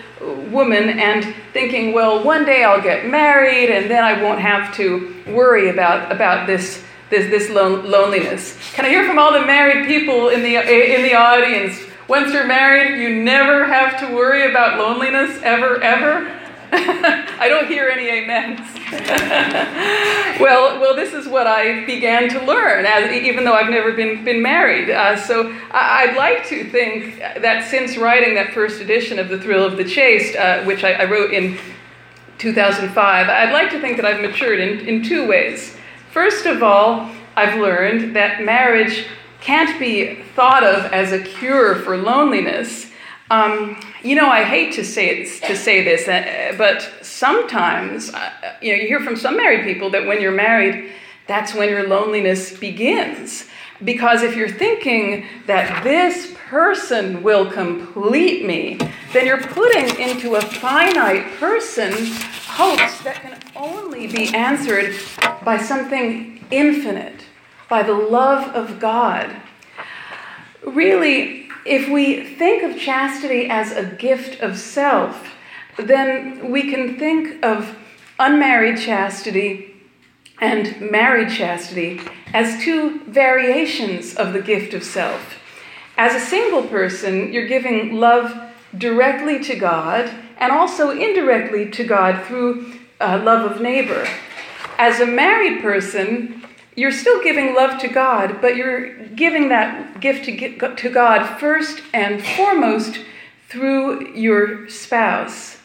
woman 0.50 0.98
and 0.98 1.34
thinking, 1.52 1.92
well, 1.92 2.24
one 2.24 2.46
day 2.46 2.64
I'll 2.64 2.80
get 2.80 3.06
married 3.06 3.68
and 3.68 3.90
then 3.90 4.02
I 4.02 4.22
won't 4.22 4.40
have 4.40 4.74
to 4.76 5.14
worry 5.26 5.68
about, 5.68 6.10
about 6.10 6.46
this, 6.46 6.82
this, 7.10 7.30
this 7.30 7.50
loneliness. 7.50 8.58
Can 8.72 8.86
I 8.86 8.88
hear 8.88 9.06
from 9.06 9.18
all 9.18 9.34
the 9.34 9.44
married 9.44 9.86
people 9.86 10.30
in 10.30 10.42
the, 10.42 10.56
in 10.56 11.02
the 11.02 11.14
audience? 11.14 11.78
Once 12.08 12.32
you're 12.32 12.46
married, 12.46 12.98
you 12.98 13.22
never 13.22 13.66
have 13.66 14.00
to 14.00 14.14
worry 14.14 14.50
about 14.50 14.78
loneliness, 14.78 15.38
ever, 15.42 15.82
ever. 15.82 16.39
I 16.72 17.48
don't 17.48 17.66
hear 17.66 17.88
any 17.88 18.08
amens. 18.10 18.60
well, 20.40 20.80
well, 20.80 20.94
this 20.94 21.12
is 21.12 21.26
what 21.26 21.46
I 21.46 21.84
began 21.84 22.28
to 22.28 22.44
learn, 22.44 22.86
as, 22.86 23.10
even 23.10 23.44
though 23.44 23.54
I've 23.54 23.70
never 23.70 23.92
been, 23.92 24.24
been 24.24 24.40
married. 24.40 24.88
Uh, 24.88 25.16
so 25.16 25.52
I, 25.72 26.06
would 26.06 26.16
like 26.16 26.46
to 26.48 26.70
think 26.70 27.18
that 27.18 27.68
since 27.68 27.96
writing 27.96 28.34
that 28.34 28.52
first 28.52 28.80
edition 28.80 29.18
of 29.18 29.28
The 29.28 29.40
Thrill 29.40 29.64
of 29.64 29.76
the 29.76 29.84
Chaste, 29.84 30.36
uh, 30.36 30.62
which 30.62 30.84
I, 30.84 30.92
I, 30.92 31.04
wrote 31.04 31.32
in 31.32 31.58
2005, 32.38 33.28
I'd 33.28 33.52
like 33.52 33.70
to 33.70 33.80
think 33.80 33.96
that 33.96 34.06
I've 34.06 34.20
matured 34.20 34.60
in, 34.60 34.86
in 34.86 35.02
two 35.02 35.26
ways. 35.26 35.76
First 36.12 36.46
of 36.46 36.62
all, 36.62 37.10
I've 37.36 37.58
learned 37.60 38.14
that 38.14 38.44
marriage 38.44 39.06
can't 39.40 39.78
be 39.80 40.22
thought 40.36 40.62
of 40.62 40.92
as 40.92 41.12
a 41.12 41.20
cure 41.20 41.76
for 41.76 41.96
loneliness 41.96 42.90
um, 43.30 43.80
you 44.02 44.14
know, 44.14 44.28
I 44.28 44.44
hate 44.44 44.72
to 44.74 44.84
say 44.84 45.08
it, 45.10 45.42
to 45.44 45.56
say 45.56 45.84
this, 45.84 46.08
uh, 46.08 46.54
but 46.56 46.90
sometimes, 47.02 48.12
uh, 48.12 48.30
you 48.62 48.72
know, 48.72 48.82
you 48.82 48.88
hear 48.88 49.00
from 49.00 49.16
some 49.16 49.36
married 49.36 49.64
people 49.64 49.90
that 49.90 50.06
when 50.06 50.20
you're 50.20 50.32
married, 50.32 50.90
that's 51.26 51.54
when 51.54 51.68
your 51.68 51.86
loneliness 51.86 52.56
begins. 52.58 53.46
Because 53.84 54.22
if 54.22 54.36
you're 54.36 54.50
thinking 54.50 55.26
that 55.46 55.82
this 55.84 56.34
person 56.48 57.22
will 57.22 57.50
complete 57.50 58.44
me, 58.44 58.78
then 59.12 59.26
you're 59.26 59.40
putting 59.40 59.98
into 60.00 60.34
a 60.34 60.40
finite 60.40 61.24
person 61.38 61.92
hopes 62.46 63.00
that 63.02 63.16
can 63.22 63.38
only 63.56 64.06
be 64.06 64.34
answered 64.34 64.94
by 65.44 65.56
something 65.56 66.44
infinite, 66.50 67.24
by 67.68 67.82
the 67.82 67.94
love 67.94 68.54
of 68.54 68.78
God. 68.78 69.34
Really, 70.66 71.39
if 71.64 71.88
we 71.88 72.24
think 72.24 72.62
of 72.62 72.80
chastity 72.80 73.48
as 73.48 73.72
a 73.72 73.84
gift 73.84 74.40
of 74.40 74.58
self, 74.58 75.28
then 75.76 76.50
we 76.50 76.70
can 76.70 76.98
think 76.98 77.44
of 77.44 77.76
unmarried 78.18 78.78
chastity 78.78 79.74
and 80.40 80.80
married 80.80 81.30
chastity 81.30 82.00
as 82.32 82.62
two 82.62 83.00
variations 83.04 84.14
of 84.14 84.32
the 84.32 84.40
gift 84.40 84.74
of 84.74 84.82
self. 84.82 85.38
As 85.96 86.14
a 86.14 86.24
single 86.24 86.62
person, 86.62 87.32
you're 87.32 87.48
giving 87.48 87.94
love 87.94 88.34
directly 88.76 89.42
to 89.44 89.56
God 89.56 90.10
and 90.38 90.52
also 90.52 90.90
indirectly 90.90 91.70
to 91.70 91.84
God 91.84 92.24
through 92.26 92.72
uh, 93.00 93.20
love 93.22 93.50
of 93.50 93.60
neighbor. 93.60 94.06
As 94.78 95.00
a 95.00 95.06
married 95.06 95.60
person, 95.60 96.39
you're 96.80 96.90
still 96.90 97.22
giving 97.22 97.54
love 97.54 97.78
to 97.78 97.88
God, 97.88 98.40
but 98.40 98.56
you're 98.56 98.94
giving 99.08 99.50
that 99.50 100.00
gift 100.00 100.24
to, 100.24 100.74
to 100.76 100.88
God 100.88 101.38
first 101.38 101.82
and 101.92 102.24
foremost 102.24 103.00
through 103.50 104.14
your 104.14 104.66
spouse. 104.70 105.58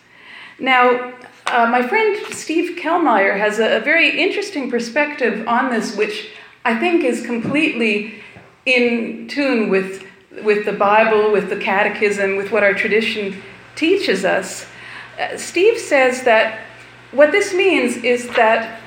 Now, 0.60 1.14
uh, 1.46 1.68
my 1.68 1.88
friend 1.88 2.18
Steve 2.34 2.78
Kellmeyer 2.78 3.38
has 3.38 3.60
a, 3.60 3.78
a, 3.78 3.80
very 3.80 4.20
interesting 4.20 4.70
perspective 4.70 5.48
on 5.48 5.70
this, 5.70 5.96
which 5.96 6.32
I 6.66 6.78
think 6.78 7.06
is 7.06 7.26
completely 7.26 8.16
in 8.66 9.30
tune 9.30 9.70
with, 9.70 10.04
with 10.44 10.66
the 10.66 10.74
Bible, 10.74 11.32
with 11.32 11.50
the 11.50 11.58
Catechism, 11.58 12.36
with 12.36 12.52
what 12.52 12.62
our 12.64 12.74
tradition 12.74 13.42
teaches 13.76 14.26
us. 14.26 14.66
Uh, 15.18 15.38
Steve 15.38 15.78
says 15.78 16.24
that 16.24 16.60
what 17.14 17.32
this 17.32 17.54
means 17.54 17.96
is 17.98 18.28
that 18.36 18.82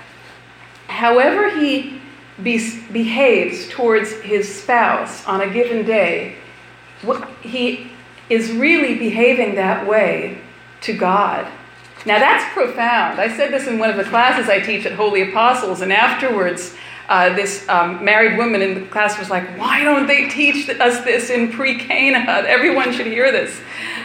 however 0.88 1.59
he 1.59 1.98
be- 2.42 2.83
behaves 2.92 3.68
towards 3.68 4.12
his 4.12 4.62
spouse 4.62 5.27
on 5.27 5.40
a 5.40 5.51
given 5.51 5.85
day, 5.85 6.37
he 7.42 7.90
is 8.29 8.53
really 8.53 8.98
behaving 8.98 9.55
that 9.55 9.87
way 9.87 10.38
to 10.83 10.92
God. 10.92 11.51
Now 12.07 12.18
that's 12.18 12.53
profound. 12.53 13.20
I 13.20 13.35
said 13.35 13.53
this 13.53 13.66
in 13.66 13.79
one 13.79 13.90
of 13.90 13.96
the 13.96 14.05
classes 14.05 14.48
I 14.48 14.61
teach 14.61 14.87
at 14.87 14.92
Holy 14.92 15.31
Apostles, 15.31 15.81
and 15.81 15.92
afterwards, 15.92 16.74
uh, 17.09 17.35
this 17.35 17.66
um, 17.70 18.05
married 18.05 18.37
woman 18.37 18.61
in 18.61 18.74
the 18.74 18.87
class 18.87 19.18
was 19.18 19.31
like, 19.31 19.59
Why 19.59 19.83
don't 19.83 20.07
they 20.07 20.29
teach 20.29 20.68
us 20.68 21.03
this 21.05 21.31
in 21.31 21.51
pre 21.51 21.79
Cana? 21.79 22.18
Everyone 22.46 22.92
should 22.92 23.07
hear 23.07 23.33
this. 23.33 23.59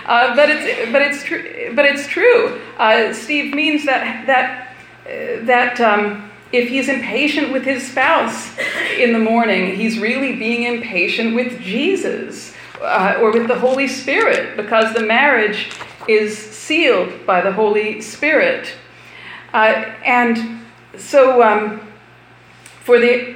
Uh, 0.05 0.35
but, 0.35 0.49
it's, 0.49 0.91
but, 0.91 1.01
it's 1.01 1.23
tr- 1.23 1.73
but 1.75 1.85
it's 1.85 2.07
true. 2.07 2.61
Uh, 2.77 3.13
Steve 3.13 3.53
means 3.53 3.85
that, 3.85 4.25
that, 4.25 4.75
uh, 5.05 5.45
that 5.45 5.79
um, 5.81 6.29
if 6.53 6.69
he's 6.69 6.87
impatient 6.87 7.51
with 7.51 7.63
his 7.63 7.85
spouse 7.89 8.55
in 8.97 9.11
the 9.11 9.19
morning, 9.19 9.75
he's 9.75 9.97
really 9.97 10.35
being 10.35 10.63
impatient 10.63 11.33
with 11.33 11.59
Jesus 11.59 12.53
uh, 12.79 13.15
or 13.19 13.31
with 13.31 13.47
the 13.47 13.57
Holy 13.57 13.87
Spirit 13.87 14.55
because 14.55 14.93
the 14.93 15.01
marriage 15.01 15.71
is 16.07 16.37
sealed 16.37 17.25
by 17.25 17.41
the 17.41 17.51
Holy 17.51 18.01
Spirit. 18.01 18.71
Uh, 19.51 19.91
and 20.05 20.61
so, 20.95 21.41
um, 21.41 21.81
for 22.83 22.99
the, 22.99 23.35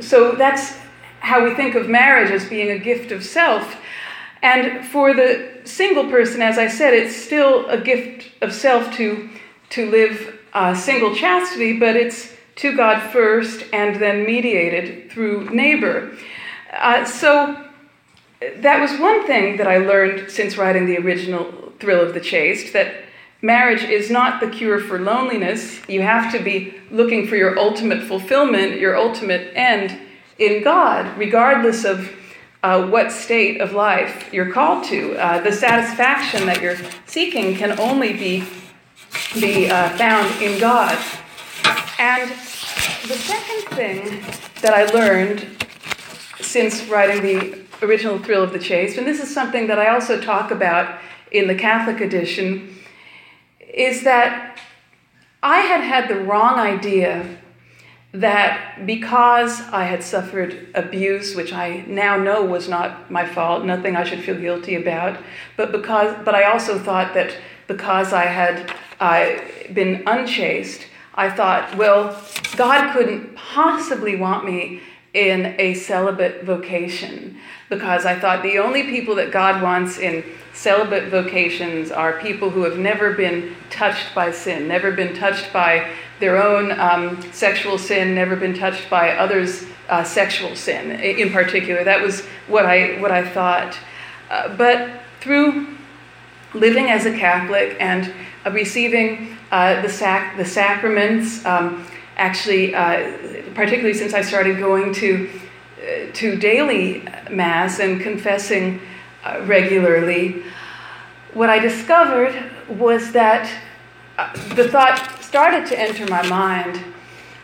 so 0.00 0.32
that's 0.32 0.76
how 1.20 1.44
we 1.44 1.54
think 1.54 1.76
of 1.76 1.88
marriage 1.88 2.32
as 2.32 2.48
being 2.48 2.70
a 2.70 2.78
gift 2.78 3.12
of 3.12 3.24
self. 3.24 3.76
And 4.42 4.84
for 4.84 5.14
the 5.14 5.60
single 5.64 6.10
person, 6.10 6.42
as 6.42 6.58
I 6.58 6.66
said, 6.66 6.94
it's 6.94 7.14
still 7.14 7.68
a 7.68 7.80
gift 7.80 8.28
of 8.42 8.52
self 8.52 8.92
to, 8.96 9.28
to 9.70 9.88
live 9.88 10.40
uh, 10.52 10.74
single 10.74 11.14
chastity, 11.14 11.78
but 11.78 11.94
it's 11.94 12.35
to 12.56 12.76
God 12.76 13.10
first 13.10 13.64
and 13.72 14.00
then 14.00 14.24
mediated 14.24 15.10
through 15.10 15.50
neighbor. 15.50 16.16
Uh, 16.72 17.04
so 17.04 17.64
that 18.40 18.80
was 18.80 18.98
one 18.98 19.26
thing 19.26 19.56
that 19.58 19.66
I 19.66 19.78
learned 19.78 20.30
since 20.30 20.56
writing 20.56 20.86
the 20.86 20.98
original 20.98 21.72
Thrill 21.78 22.00
of 22.00 22.14
the 22.14 22.20
Chaste 22.20 22.72
that 22.72 23.04
marriage 23.42 23.82
is 23.82 24.10
not 24.10 24.40
the 24.40 24.48
cure 24.48 24.80
for 24.80 24.98
loneliness. 24.98 25.80
You 25.88 26.02
have 26.02 26.32
to 26.32 26.42
be 26.42 26.74
looking 26.90 27.26
for 27.26 27.36
your 27.36 27.58
ultimate 27.58 28.02
fulfillment, 28.02 28.80
your 28.80 28.96
ultimate 28.96 29.52
end 29.54 29.98
in 30.38 30.62
God, 30.62 31.16
regardless 31.18 31.84
of 31.84 32.10
uh, 32.62 32.86
what 32.88 33.12
state 33.12 33.60
of 33.60 33.72
life 33.72 34.32
you're 34.32 34.50
called 34.50 34.84
to. 34.84 35.16
Uh, 35.16 35.40
the 35.40 35.52
satisfaction 35.52 36.46
that 36.46 36.60
you're 36.60 36.78
seeking 37.06 37.54
can 37.54 37.78
only 37.78 38.12
be, 38.12 38.44
be 39.34 39.70
uh, 39.70 39.90
found 39.96 40.42
in 40.42 40.58
God. 40.58 40.98
And 41.98 42.30
the 42.30 43.14
second 43.14 43.76
thing 43.76 44.22
that 44.60 44.74
I 44.74 44.84
learned 44.92 45.46
since 46.40 46.84
writing 46.88 47.22
the 47.22 47.86
original 47.86 48.18
Thrill 48.18 48.42
of 48.42 48.52
the 48.52 48.58
Chaste, 48.58 48.98
and 48.98 49.06
this 49.06 49.20
is 49.22 49.32
something 49.32 49.66
that 49.68 49.78
I 49.78 49.88
also 49.88 50.20
talk 50.20 50.50
about 50.50 51.00
in 51.30 51.46
the 51.46 51.54
Catholic 51.54 52.00
edition, 52.00 52.76
is 53.60 54.02
that 54.04 54.58
I 55.42 55.60
had 55.60 55.80
had 55.80 56.08
the 56.08 56.16
wrong 56.16 56.58
idea 56.58 57.38
that 58.12 58.86
because 58.86 59.60
I 59.72 59.84
had 59.84 60.02
suffered 60.02 60.68
abuse, 60.74 61.34
which 61.34 61.52
I 61.52 61.84
now 61.86 62.16
know 62.16 62.44
was 62.44 62.68
not 62.68 63.10
my 63.10 63.26
fault, 63.26 63.64
nothing 63.64 63.96
I 63.96 64.04
should 64.04 64.22
feel 64.22 64.38
guilty 64.38 64.74
about, 64.74 65.18
but 65.56 65.72
because, 65.72 66.16
but 66.24 66.34
I 66.34 66.44
also 66.44 66.78
thought 66.78 67.14
that 67.14 67.36
because 67.66 68.12
I 68.12 68.24
had 68.24 68.74
uh, 69.00 69.40
been 69.72 70.02
unchaste, 70.06 70.86
I 71.16 71.30
thought, 71.30 71.76
well, 71.76 72.22
God 72.56 72.92
couldn't 72.92 73.34
possibly 73.34 74.16
want 74.16 74.44
me 74.44 74.82
in 75.14 75.54
a 75.58 75.72
celibate 75.74 76.44
vocation 76.44 77.38
because 77.70 78.04
I 78.04 78.18
thought 78.18 78.42
the 78.42 78.58
only 78.58 78.82
people 78.84 79.14
that 79.14 79.32
God 79.32 79.62
wants 79.62 79.98
in 79.98 80.22
celibate 80.52 81.10
vocations 81.10 81.90
are 81.90 82.20
people 82.20 82.50
who 82.50 82.64
have 82.64 82.78
never 82.78 83.12
been 83.12 83.54
touched 83.70 84.14
by 84.14 84.30
sin, 84.30 84.68
never 84.68 84.92
been 84.92 85.14
touched 85.14 85.52
by 85.52 85.90
their 86.20 86.42
own 86.42 86.78
um, 86.78 87.20
sexual 87.32 87.78
sin, 87.78 88.14
never 88.14 88.36
been 88.36 88.54
touched 88.54 88.88
by 88.90 89.16
others' 89.16 89.66
uh, 89.88 90.04
sexual 90.04 90.54
sin 90.54 90.92
in 90.92 91.30
particular. 91.30 91.84
That 91.84 92.02
was 92.02 92.24
what 92.46 92.66
I, 92.66 93.00
what 93.00 93.10
I 93.10 93.28
thought. 93.28 93.76
Uh, 94.30 94.54
but 94.56 95.00
through 95.20 95.76
living 96.54 96.90
as 96.90 97.06
a 97.06 97.12
Catholic 97.12 97.76
and 97.80 98.12
uh, 98.44 98.50
receiving 98.50 99.35
uh, 99.50 99.80
the, 99.82 99.88
sac- 99.88 100.36
the 100.36 100.44
sacraments, 100.44 101.44
um, 101.44 101.86
actually, 102.16 102.74
uh, 102.74 103.12
particularly 103.54 103.94
since 103.94 104.12
I 104.14 104.22
started 104.22 104.58
going 104.58 104.92
to, 104.94 105.30
uh, 105.80 106.12
to 106.14 106.36
daily 106.36 107.06
Mass 107.30 107.78
and 107.78 108.00
confessing 108.00 108.80
uh, 109.24 109.42
regularly, 109.44 110.42
what 111.32 111.50
I 111.50 111.58
discovered 111.58 112.34
was 112.68 113.12
that 113.12 113.50
uh, 114.18 114.32
the 114.54 114.68
thought 114.68 115.22
started 115.22 115.66
to 115.66 115.78
enter 115.78 116.06
my 116.06 116.26
mind 116.28 116.82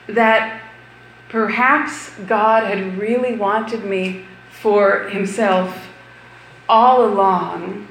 that 0.07 0.63
perhaps 1.29 2.11
God 2.27 2.65
had 2.65 2.99
really 2.99 3.37
wanted 3.37 3.85
me 3.85 4.25
for 4.51 5.09
Himself 5.09 5.89
all 6.69 7.05
along, 7.05 7.89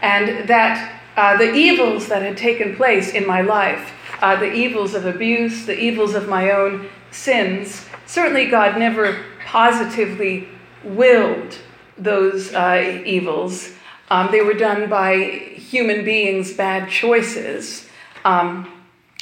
and 0.00 0.48
that 0.48 0.93
uh, 1.16 1.36
the 1.36 1.52
evils 1.54 2.08
that 2.08 2.22
had 2.22 2.36
taken 2.36 2.76
place 2.76 3.12
in 3.12 3.26
my 3.26 3.40
life 3.40 3.92
uh, 4.24 4.36
the 4.36 4.52
evils 4.52 4.94
of 4.94 5.04
abuse, 5.04 5.66
the 5.66 5.78
evils 5.78 6.14
of 6.14 6.28
my 6.28 6.50
own 6.50 6.88
sins. 7.10 7.86
Certainly, 8.06 8.46
God 8.46 8.78
never 8.78 9.22
positively 9.44 10.48
willed 10.82 11.58
those 11.98 12.54
uh, 12.54 13.02
evils. 13.04 13.72
Um, 14.10 14.30
they 14.30 14.40
were 14.40 14.54
done 14.54 14.88
by 14.88 15.16
human 15.56 16.04
beings' 16.04 16.54
bad 16.54 16.88
choices, 16.88 17.86
um, 18.24 18.70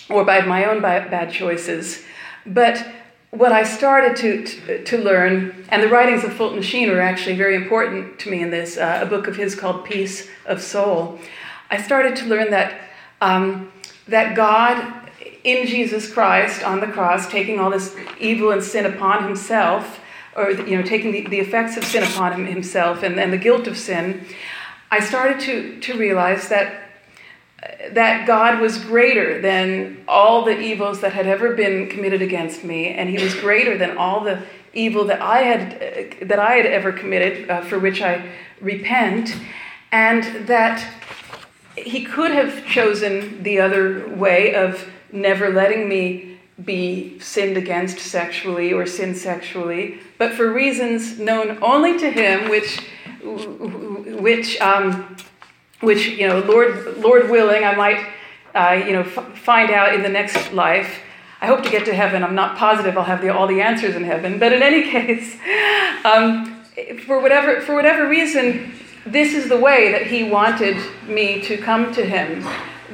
or 0.08 0.24
by 0.24 0.40
my 0.42 0.66
own 0.66 0.80
bad 0.80 1.32
choices. 1.32 2.02
But 2.46 2.86
what 3.30 3.52
I 3.52 3.62
started 3.62 4.16
to, 4.18 4.44
to, 4.44 4.84
to, 4.84 4.98
learn, 4.98 5.64
and 5.68 5.82
the 5.82 5.88
writings 5.88 6.22
of 6.22 6.32
Fulton 6.32 6.62
Sheen 6.62 6.90
are 6.90 7.00
actually 7.00 7.36
very 7.36 7.56
important 7.56 8.18
to 8.20 8.30
me 8.30 8.42
in 8.42 8.50
this, 8.50 8.76
uh, 8.76 9.00
a 9.02 9.06
book 9.06 9.26
of 9.26 9.36
his 9.36 9.54
called 9.54 9.84
Peace 9.84 10.28
of 10.44 10.62
Soul. 10.62 11.18
I 11.72 11.80
started 11.80 12.16
to 12.16 12.26
learn 12.26 12.50
that 12.50 12.78
um, 13.22 13.72
that 14.08 14.36
God, 14.36 15.10
in 15.42 15.66
Jesus 15.66 16.12
Christ 16.12 16.62
on 16.62 16.80
the 16.80 16.86
cross, 16.86 17.30
taking 17.30 17.58
all 17.58 17.70
this 17.70 17.96
evil 18.20 18.50
and 18.50 18.62
sin 18.62 18.84
upon 18.84 19.24
himself, 19.24 19.98
or 20.36 20.50
you 20.50 20.76
know, 20.76 20.82
taking 20.82 21.12
the, 21.12 21.26
the 21.28 21.40
effects 21.40 21.78
of 21.78 21.84
sin 21.84 22.02
upon 22.02 22.34
him, 22.34 22.46
himself 22.46 23.02
and, 23.02 23.18
and 23.18 23.32
the 23.32 23.38
guilt 23.38 23.66
of 23.66 23.78
sin, 23.78 24.22
I 24.90 25.00
started 25.00 25.40
to, 25.40 25.80
to 25.80 25.98
realize 25.98 26.48
that 26.50 26.78
that 27.92 28.26
God 28.26 28.60
was 28.60 28.76
greater 28.76 29.40
than 29.40 30.04
all 30.08 30.44
the 30.44 30.58
evils 30.60 31.00
that 31.00 31.12
had 31.12 31.26
ever 31.26 31.54
been 31.54 31.88
committed 31.88 32.20
against 32.20 32.64
me, 32.64 32.88
and 32.88 33.08
He 33.08 33.22
was 33.22 33.34
greater 33.34 33.78
than 33.78 33.96
all 33.96 34.24
the 34.24 34.42
evil 34.74 35.04
that 35.06 35.22
I 35.22 35.38
had 35.38 35.72
uh, 35.74 36.26
that 36.26 36.38
I 36.38 36.56
had 36.56 36.66
ever 36.66 36.92
committed, 36.92 37.48
uh, 37.48 37.62
for 37.62 37.78
which 37.78 38.02
I 38.02 38.28
repent, 38.60 39.36
and 39.90 40.46
that 40.48 40.86
he 41.76 42.04
could 42.04 42.30
have 42.30 42.66
chosen 42.66 43.42
the 43.42 43.60
other 43.60 44.08
way 44.14 44.54
of 44.54 44.88
never 45.10 45.50
letting 45.50 45.88
me 45.88 46.38
be 46.62 47.18
sinned 47.18 47.56
against 47.56 47.98
sexually 47.98 48.72
or 48.72 48.86
sin 48.86 49.14
sexually, 49.14 49.98
but 50.18 50.34
for 50.34 50.52
reasons 50.52 51.18
known 51.18 51.58
only 51.62 51.98
to 51.98 52.10
him, 52.10 52.48
which, 52.48 52.80
which, 54.20 54.60
um, 54.60 55.16
which 55.80 56.06
you 56.08 56.28
know, 56.28 56.40
Lord, 56.40 56.98
Lord 56.98 57.30
willing, 57.30 57.64
I 57.64 57.74
might, 57.74 58.06
uh, 58.54 58.84
you 58.86 58.92
know, 58.92 59.00
f- 59.00 59.38
find 59.38 59.70
out 59.70 59.94
in 59.94 60.02
the 60.02 60.08
next 60.08 60.52
life. 60.52 61.00
I 61.40 61.46
hope 61.46 61.64
to 61.64 61.70
get 61.70 61.86
to 61.86 61.94
heaven. 61.94 62.22
I'm 62.22 62.36
not 62.36 62.56
positive 62.56 62.96
I'll 62.96 63.04
have 63.04 63.20
the, 63.20 63.34
all 63.34 63.48
the 63.48 63.60
answers 63.60 63.96
in 63.96 64.04
heaven, 64.04 64.38
but 64.38 64.52
in 64.52 64.62
any 64.62 64.82
case, 64.90 65.36
um, 66.04 66.62
for 67.06 67.20
whatever 67.20 67.60
for 67.60 67.74
whatever 67.74 68.08
reason, 68.08 68.72
this 69.04 69.34
is 69.34 69.48
the 69.48 69.58
way 69.58 69.90
that 69.92 70.06
he 70.06 70.24
wanted 70.24 70.76
me 71.08 71.40
to 71.42 71.56
come 71.56 71.92
to 71.94 72.04
him. 72.04 72.46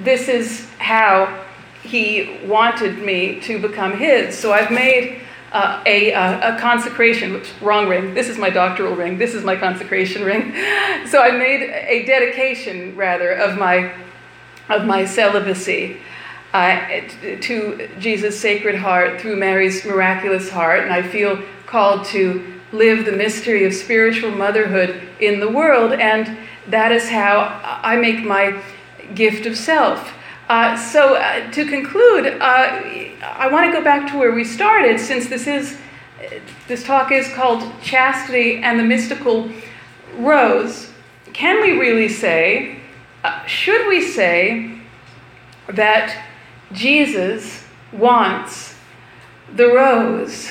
This 0.03 0.29
is 0.29 0.68
how 0.79 1.44
he 1.83 2.38
wanted 2.47 2.99
me 2.99 3.40
to 3.40 3.61
become 3.61 3.97
his. 3.97 4.37
So 4.37 4.53
I've 4.53 4.71
made 4.71 5.21
uh, 5.53 5.83
a, 5.87 6.12
uh, 6.12 6.57
a 6.57 6.61
consecration, 6.61 7.35
which, 7.35 7.53
wrong 7.61 7.88
ring. 7.88 8.14
This 8.14 8.29
is 8.29 8.38
my 8.38 8.51
doctoral 8.51 8.94
ring. 8.94 9.18
This 9.18 9.35
is 9.35 9.44
my 9.44 9.57
consecration 9.57 10.25
ring. 10.25 10.55
So 11.09 11.23
I 11.23 11.31
made 11.31 11.62
a 11.62 12.05
dedication, 12.05 12.94
rather, 12.94 13.33
of 13.33 13.57
my, 13.57 13.94
of 14.68 14.85
my 14.85 15.07
celibacy. 15.07 16.01
Uh, 16.53 17.01
to 17.40 17.88
Jesus' 17.99 18.38
Sacred 18.38 18.75
Heart 18.75 19.21
through 19.21 19.37
Mary's 19.37 19.85
miraculous 19.87 20.51
heart, 20.51 20.81
and 20.81 20.92
I 20.92 21.03
feel 21.03 21.42
called 21.66 22.05
to 22.07 22.58
live 22.72 23.04
the 23.04 23.12
mystery 23.12 23.64
of 23.64 23.72
spiritual 23.72 24.31
motherhood 24.31 25.00
in 25.20 25.40
the 25.40 25.48
world, 25.48 25.92
and 25.92 26.37
that 26.66 26.92
is 26.92 27.09
how 27.09 27.61
I 27.83 27.96
make 27.96 28.24
my 28.24 28.62
gift 29.14 29.46
of 29.46 29.57
self. 29.57 30.12
Uh, 30.48 30.76
so, 30.76 31.14
uh, 31.14 31.50
to 31.50 31.66
conclude, 31.66 32.26
uh, 32.26 32.83
I 33.22 33.48
want 33.50 33.66
to 33.66 33.72
go 33.72 33.83
back 33.85 34.11
to 34.12 34.18
where 34.18 34.33
we 34.33 34.44
started, 34.44 34.98
since 34.98 35.28
this 35.28 35.46
is 35.46 35.78
this 36.66 36.85
talk 36.85 37.12
is 37.12 37.33
called 37.33 37.62
Chastity 37.83 38.57
and 38.57 38.78
the 38.78 38.85
Mystical 38.85 39.50
Rose. 40.16 40.90
Can 41.33 41.62
we 41.62 41.78
really 41.78 42.09
say, 42.09 42.81
uh, 43.24 43.44
should 43.46 43.87
we 43.88 44.02
say, 44.02 44.78
that 45.68 46.24
Jesus 46.72 47.64
wants 47.92 48.74
the 49.54 49.68
rose? 49.68 50.50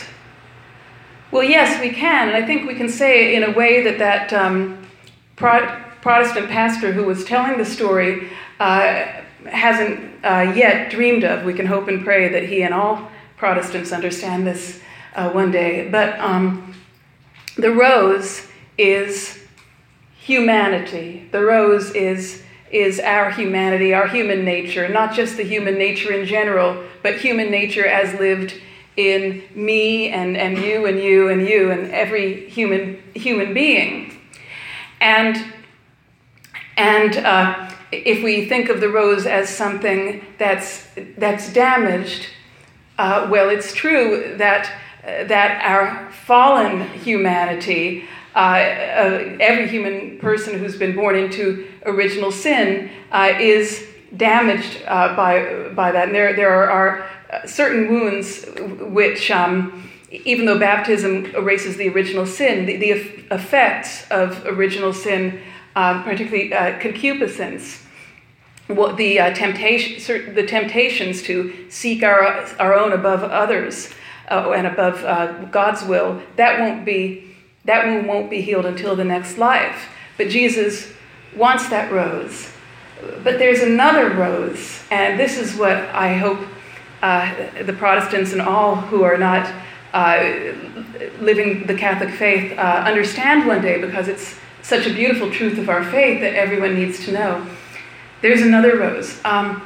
Well, 1.30 1.44
yes, 1.44 1.82
we 1.82 1.90
can, 1.90 2.30
and 2.30 2.38
I 2.38 2.46
think 2.46 2.68
we 2.68 2.76
can 2.76 2.88
say 2.88 3.36
in 3.36 3.44
a 3.44 3.52
way 3.52 3.84
that 3.84 4.00
that 4.00 4.32
um, 4.32 4.88
Pro- 5.36 5.76
Protestant 6.02 6.50
pastor 6.50 6.94
who 6.94 7.04
was 7.04 7.26
telling 7.26 7.58
the 7.58 7.66
story 7.66 8.30
uh, 8.62 9.06
hasn't 9.46 10.24
uh, 10.24 10.54
yet 10.56 10.90
dreamed 10.90 11.26
of. 11.26 11.44
We 11.44 11.54
can 11.54 11.66
hope 11.66 11.90
and 11.90 12.04
pray 12.04 12.30
that 12.30 12.44
he 12.44 12.62
and 12.62 12.74
all 12.74 13.12
Protestants 13.36 13.92
understand 13.92 14.48
this 14.48 14.80
uh, 15.16 15.30
one 15.32 15.52
day. 15.52 15.90
But 15.90 16.18
um, 16.20 16.74
the 17.58 17.72
rose 17.72 18.48
is 18.78 19.40
humanity. 20.18 21.28
The 21.32 21.44
rose 21.44 21.92
is 21.92 22.44
is 22.72 23.00
our 23.00 23.32
humanity, 23.32 23.94
our 23.94 24.08
human 24.08 24.44
nature, 24.44 24.90
not 24.90 25.13
just 25.13 25.38
the 25.38 25.44
human 25.44 25.78
nature 25.78 26.13
in 26.13 26.26
general, 26.26 26.84
but 27.02 27.18
human 27.18 27.50
nature 27.50 27.86
as 27.86 28.18
lived 28.20 28.54
in 28.98 29.44
me 29.54 30.10
and, 30.10 30.36
and 30.36 30.58
you 30.58 30.88
and 30.88 31.00
you 31.00 31.30
and 31.30 31.48
you 31.48 31.72
and 31.72 31.92
every 31.94 32.50
human 32.50 33.02
human 33.14 33.54
being. 33.54 34.20
And 35.00 35.54
and 36.76 37.18
uh, 37.18 37.72
if 37.92 38.24
we 38.24 38.48
think 38.48 38.70
of 38.70 38.82
the 38.82 38.90
rose 38.90 39.26
as 39.26 39.50
something 39.50 40.26
that's 40.38 40.88
that's 41.18 41.54
damaged, 41.54 42.28
uh, 42.98 43.28
well, 43.30 43.50
it's 43.50 43.74
true 43.74 44.36
that 44.38 44.72
uh, 45.04 45.24
that 45.26 45.62
our 45.64 46.12
fallen 46.12 46.88
humanity, 47.00 48.06
uh, 48.36 48.40
uh, 48.40 49.38
every 49.40 49.68
human 49.68 50.20
person 50.20 50.58
who's 50.60 50.78
been 50.78 50.96
born 50.96 51.16
into 51.16 51.68
original 51.86 52.32
sin, 52.32 52.90
is 53.40 53.88
damaged 54.16 54.84
by 54.86 55.70
by 55.76 55.92
that. 55.92 56.08
And 56.08 56.16
there 56.16 56.36
there 56.36 56.70
are 56.70 57.08
certain 57.46 57.90
wounds 57.90 58.46
which, 58.80 59.32
um, 59.32 59.90
even 60.12 60.46
though 60.46 60.60
baptism 60.60 61.26
erases 61.36 61.78
the 61.78 61.90
original 61.90 62.26
sin, 62.26 62.66
the, 62.66 62.78
the 62.78 62.92
effects 63.32 64.10
of 64.10 64.46
original 64.46 64.94
sin, 64.94 65.42
um, 65.76 66.04
particularly 66.04 66.54
uh, 66.54 66.80
concupiscence, 66.80 67.84
what 68.68 68.98
the 68.98 69.20
uh, 69.20 69.34
temptation, 69.34 70.34
the 70.34 70.46
temptations 70.46 71.22
to 71.24 71.70
seek 71.70 72.04
our, 72.04 72.24
our 72.60 72.74
own 72.74 72.92
above 72.92 73.24
others 73.24 73.94
uh, 74.30 74.52
and 74.52 74.68
above 74.68 75.04
uh, 75.06 75.46
God's 75.46 75.84
will, 75.84 76.22
that 76.36 76.60
won't 76.60 76.86
be 76.86 77.24
that 77.66 77.86
wound 77.86 78.08
won't 78.08 78.30
be 78.30 78.40
healed 78.42 78.66
until 78.66 78.96
the 78.96 79.04
next 79.04 79.38
life. 79.38 79.90
But 80.16 80.30
Jesus 80.30 80.94
wants 81.36 81.68
that 81.70 81.92
rose. 81.92 82.50
But 83.24 83.40
there's 83.40 83.62
another 83.62 84.10
rose, 84.10 84.82
and 84.90 85.20
this 85.20 85.38
is 85.38 85.56
what 85.56 85.78
I 85.90 86.13
hope 86.13 86.40
uh, 87.02 87.64
the 87.64 87.74
Protestants 87.74 88.34
and 88.34 88.42
all 88.42 88.76
who 88.76 89.04
are 89.04 89.18
not 89.18 89.54
uh, 89.94 90.54
living 91.20 91.66
the 91.68 91.76
Catholic 91.76 92.14
faith 92.14 92.58
uh, 92.58 92.84
understand 92.86 93.48
one 93.48 93.62
day 93.62 93.80
because 93.80 94.08
it's 94.08 94.38
such 94.62 94.86
a 94.86 94.94
beautiful 94.94 95.32
truth 95.32 95.58
of 95.58 95.70
our 95.70 95.84
faith 95.84 96.22
that 96.22 96.34
everyone 96.34 96.76
needs 96.76 97.06
to 97.06 97.12
know. 97.12 97.48
There's 98.22 98.42
another 98.42 98.78
rose. 98.78 99.24
Um, 99.24 99.62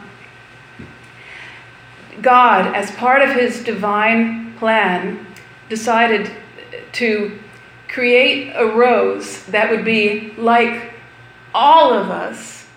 God, 2.22 2.76
as 2.76 2.92
part 2.92 3.22
of 3.22 3.32
his 3.36 3.64
divine 3.64 4.54
plan, 4.58 5.26
decided 5.70 6.30
to 6.94 7.40
create 7.88 8.54
a 8.56 8.66
rose 8.66 9.44
that 9.46 9.72
would 9.72 9.84
be 9.84 10.34
like 10.38 10.94
all 11.54 11.94
of 11.94 12.10
us, 12.10 12.68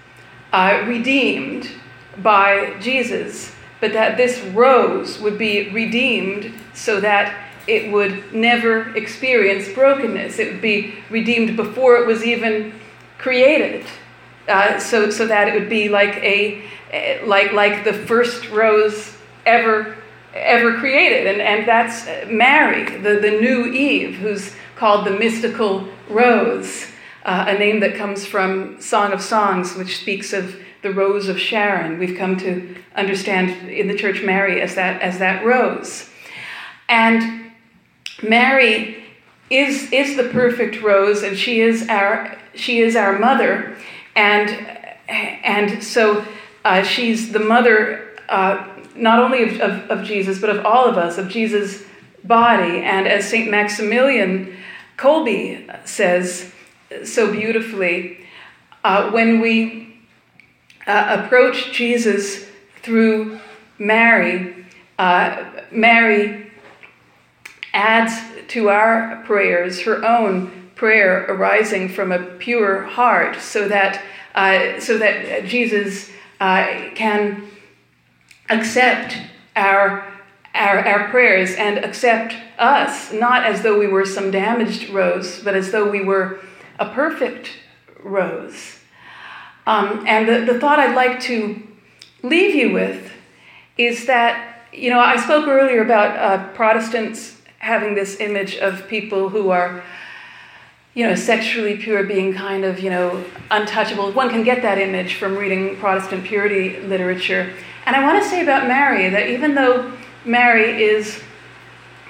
uh, 0.52 0.84
redeemed 0.86 1.68
by 2.18 2.76
Jesus 2.80 3.53
but 3.84 3.92
that 3.92 4.16
this 4.16 4.40
rose 4.54 5.18
would 5.18 5.36
be 5.36 5.68
redeemed 5.68 6.50
so 6.72 7.00
that 7.00 7.50
it 7.66 7.92
would 7.92 8.32
never 8.32 8.96
experience 8.96 9.70
brokenness. 9.74 10.38
It 10.38 10.52
would 10.52 10.62
be 10.62 10.94
redeemed 11.10 11.54
before 11.54 11.98
it 11.98 12.06
was 12.06 12.24
even 12.24 12.72
created, 13.18 13.84
uh, 14.48 14.78
so, 14.78 15.10
so 15.10 15.26
that 15.26 15.48
it 15.48 15.60
would 15.60 15.68
be 15.68 15.90
like, 15.90 16.14
a, 16.22 16.62
like, 17.26 17.52
like 17.52 17.84
the 17.84 17.92
first 17.92 18.48
rose 18.48 19.14
ever, 19.44 19.98
ever 20.32 20.78
created. 20.78 21.26
And, 21.26 21.42
and 21.42 21.68
that's 21.68 22.06
Mary, 22.26 22.84
the, 23.02 23.20
the 23.20 23.32
new 23.32 23.66
Eve, 23.66 24.14
who's 24.14 24.54
called 24.76 25.06
the 25.06 25.10
mystical 25.10 25.90
rose, 26.08 26.86
uh, 27.26 27.44
a 27.48 27.58
name 27.58 27.80
that 27.80 27.96
comes 27.96 28.24
from 28.24 28.80
Song 28.80 29.12
of 29.12 29.20
Songs, 29.20 29.76
which 29.76 29.98
speaks 29.98 30.32
of 30.32 30.56
the 30.84 30.92
rose 30.92 31.28
of 31.28 31.40
Sharon. 31.40 31.98
We've 31.98 32.16
come 32.16 32.36
to 32.36 32.76
understand 32.94 33.70
in 33.70 33.88
the 33.88 33.94
church 33.94 34.22
Mary 34.22 34.60
as 34.60 34.74
that, 34.74 35.00
as 35.00 35.18
that 35.18 35.42
rose. 35.42 36.10
And 36.90 37.50
Mary 38.22 39.02
is, 39.48 39.90
is 39.92 40.16
the 40.16 40.24
perfect 40.24 40.82
rose, 40.82 41.22
and 41.22 41.38
she 41.38 41.62
is 41.62 41.88
our, 41.88 42.38
she 42.54 42.80
is 42.80 42.96
our 42.96 43.18
mother. 43.18 43.76
And, 44.14 44.50
and 45.08 45.82
so 45.82 46.22
uh, 46.66 46.82
she's 46.82 47.32
the 47.32 47.40
mother 47.40 48.16
uh, 48.28 48.68
not 48.94 49.18
only 49.18 49.42
of, 49.42 49.60
of, 49.62 49.90
of 49.90 50.06
Jesus, 50.06 50.38
but 50.38 50.50
of 50.50 50.66
all 50.66 50.86
of 50.86 50.98
us, 50.98 51.16
of 51.16 51.30
Jesus' 51.30 51.82
body. 52.24 52.82
And 52.82 53.08
as 53.08 53.26
St. 53.26 53.50
Maximilian 53.50 54.54
Kolbe 54.98 55.88
says 55.88 56.52
so 57.04 57.32
beautifully, 57.32 58.18
uh, 58.84 59.10
when 59.10 59.40
we 59.40 59.93
uh, 60.86 61.22
approach 61.24 61.72
Jesus 61.72 62.46
through 62.82 63.40
Mary, 63.78 64.66
uh, 64.98 65.44
Mary 65.70 66.50
adds 67.72 68.14
to 68.48 68.68
our 68.68 69.22
prayers 69.24 69.80
her 69.80 70.04
own 70.04 70.70
prayer 70.74 71.24
arising 71.28 71.88
from 71.88 72.12
a 72.12 72.18
pure 72.18 72.82
heart, 72.82 73.36
so 73.36 73.68
that 73.68 74.00
uh, 74.34 74.78
so 74.80 74.98
that 74.98 75.44
Jesus 75.46 76.10
uh, 76.40 76.90
can 76.94 77.48
accept 78.50 79.16
our, 79.56 80.12
our 80.54 80.86
our 80.86 81.08
prayers 81.08 81.54
and 81.54 81.84
accept 81.84 82.34
us, 82.58 83.12
not 83.12 83.44
as 83.44 83.62
though 83.62 83.78
we 83.78 83.86
were 83.86 84.04
some 84.04 84.30
damaged 84.30 84.90
rose, 84.90 85.40
but 85.42 85.54
as 85.54 85.70
though 85.70 85.88
we 85.88 86.04
were 86.04 86.40
a 86.78 86.88
perfect 86.90 87.50
rose. 88.02 88.78
Um, 89.66 90.04
and 90.06 90.28
the, 90.28 90.52
the 90.52 90.60
thought 90.60 90.78
I'd 90.78 90.94
like 90.94 91.20
to 91.22 91.62
leave 92.22 92.54
you 92.54 92.72
with 92.72 93.12
is 93.76 94.06
that, 94.06 94.66
you 94.72 94.90
know, 94.90 95.00
I 95.00 95.16
spoke 95.16 95.46
earlier 95.46 95.82
about 95.82 96.16
uh, 96.16 96.52
Protestants 96.52 97.40
having 97.58 97.94
this 97.94 98.20
image 98.20 98.56
of 98.56 98.86
people 98.88 99.30
who 99.30 99.50
are, 99.50 99.82
you 100.94 101.06
know, 101.06 101.14
sexually 101.14 101.76
pure 101.76 102.04
being 102.04 102.34
kind 102.34 102.64
of, 102.64 102.80
you 102.80 102.90
know, 102.90 103.24
untouchable. 103.50 104.12
One 104.12 104.28
can 104.28 104.44
get 104.44 104.62
that 104.62 104.78
image 104.78 105.14
from 105.14 105.36
reading 105.36 105.76
Protestant 105.76 106.24
purity 106.24 106.80
literature. 106.80 107.52
And 107.86 107.96
I 107.96 108.02
want 108.02 108.22
to 108.22 108.28
say 108.28 108.42
about 108.42 108.68
Mary 108.68 109.08
that 109.08 109.28
even 109.28 109.54
though 109.54 109.92
Mary 110.24 110.82
is 110.82 111.20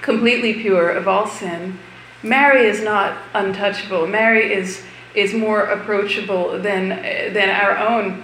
completely 0.01 0.53
pure 0.53 0.89
of 0.89 1.07
all 1.07 1.27
sin, 1.27 1.79
Mary 2.21 2.65
is 2.65 2.81
not 2.81 3.17
untouchable. 3.33 4.07
Mary 4.07 4.53
is 4.53 4.83
is 5.15 5.33
more 5.33 5.61
approachable 5.61 6.59
than 6.59 6.89
than 7.33 7.49
our 7.49 7.77
own 7.77 8.23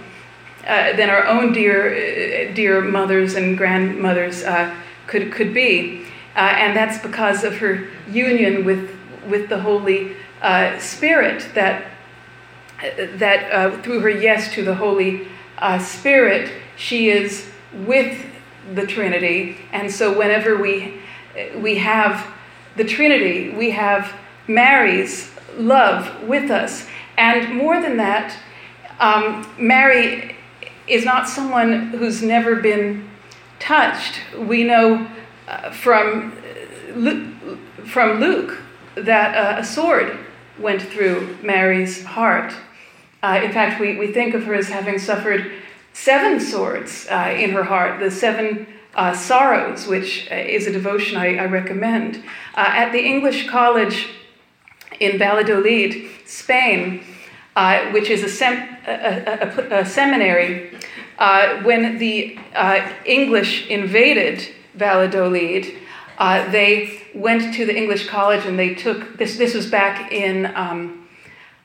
uh, 0.66 0.94
than 0.96 1.10
our 1.10 1.26
own 1.26 1.52
dear 1.52 2.52
dear 2.54 2.80
mothers 2.80 3.34
and 3.34 3.58
grandmothers 3.58 4.44
uh, 4.44 4.74
could 5.06 5.32
could 5.32 5.52
be, 5.52 6.04
uh, 6.36 6.54
and 6.56 6.76
that's 6.76 7.02
because 7.02 7.44
of 7.44 7.58
her 7.58 7.88
union 8.10 8.64
with 8.64 8.90
with 9.26 9.48
the 9.48 9.60
Holy 9.60 10.14
uh, 10.40 10.78
Spirit 10.78 11.48
that 11.54 11.84
that 13.16 13.52
uh, 13.52 13.82
through 13.82 14.00
her 14.00 14.10
yes 14.10 14.52
to 14.54 14.64
the 14.64 14.74
Holy 14.74 15.28
uh, 15.58 15.78
Spirit 15.78 16.50
she 16.76 17.10
is 17.10 17.48
with 17.72 18.26
the 18.74 18.86
Trinity, 18.86 19.56
and 19.72 19.90
so 19.90 20.16
whenever 20.16 20.56
we 20.56 21.00
we 21.56 21.76
have 21.78 22.26
the 22.76 22.84
Trinity, 22.84 23.50
we 23.50 23.70
have 23.70 24.12
Mary's 24.46 25.32
love 25.56 26.22
with 26.22 26.50
us. 26.50 26.86
And 27.16 27.54
more 27.56 27.80
than 27.80 27.96
that, 27.98 28.36
um, 28.98 29.46
Mary 29.58 30.36
is 30.86 31.04
not 31.04 31.28
someone 31.28 31.88
who's 31.88 32.22
never 32.22 32.56
been 32.56 33.08
touched. 33.58 34.20
We 34.36 34.64
know 34.64 35.08
uh, 35.48 35.70
from, 35.70 36.32
uh, 36.96 37.84
from 37.84 38.20
Luke 38.20 38.58
that 38.94 39.36
uh, 39.36 39.60
a 39.60 39.64
sword 39.64 40.18
went 40.58 40.82
through 40.82 41.38
Mary's 41.42 42.04
heart. 42.04 42.52
Uh, 43.22 43.40
in 43.42 43.52
fact, 43.52 43.80
we, 43.80 43.96
we 43.96 44.12
think 44.12 44.34
of 44.34 44.44
her 44.44 44.54
as 44.54 44.68
having 44.68 44.98
suffered 44.98 45.52
seven 45.92 46.40
swords 46.40 47.06
uh, 47.10 47.34
in 47.36 47.50
her 47.50 47.64
heart, 47.64 48.00
the 48.00 48.10
seven 48.10 48.66
uh, 48.94 49.14
sorrows, 49.14 49.86
which 49.86 50.28
is 50.30 50.66
a 50.66 50.72
devotion 50.72 51.16
I, 51.16 51.36
I 51.36 51.46
recommend. 51.46 52.22
At 52.54 52.92
the 52.92 53.00
English 53.00 53.48
College 53.48 54.08
in 55.02 55.18
Valladolid, 55.18 56.08
Spain, 56.26 57.04
uh, 57.56 57.90
which 57.90 58.08
is 58.08 58.22
a, 58.22 58.28
sem- 58.28 58.76
a, 58.86 59.72
a, 59.72 59.80
a 59.80 59.86
seminary, 59.86 60.70
when 61.62 61.98
the 61.98 62.38
English 63.04 63.66
invaded 63.68 64.48
Valladolid, 64.74 65.74
they 66.18 67.02
went 67.14 67.54
to 67.54 67.66
the 67.66 67.76
English 67.76 68.08
College 68.08 68.46
and 68.46 68.58
they 68.58 68.74
took 68.74 69.18
this. 69.18 69.36
This 69.36 69.54
was 69.54 69.70
back 69.70 70.10
in, 70.10 70.46
um, 70.56 71.06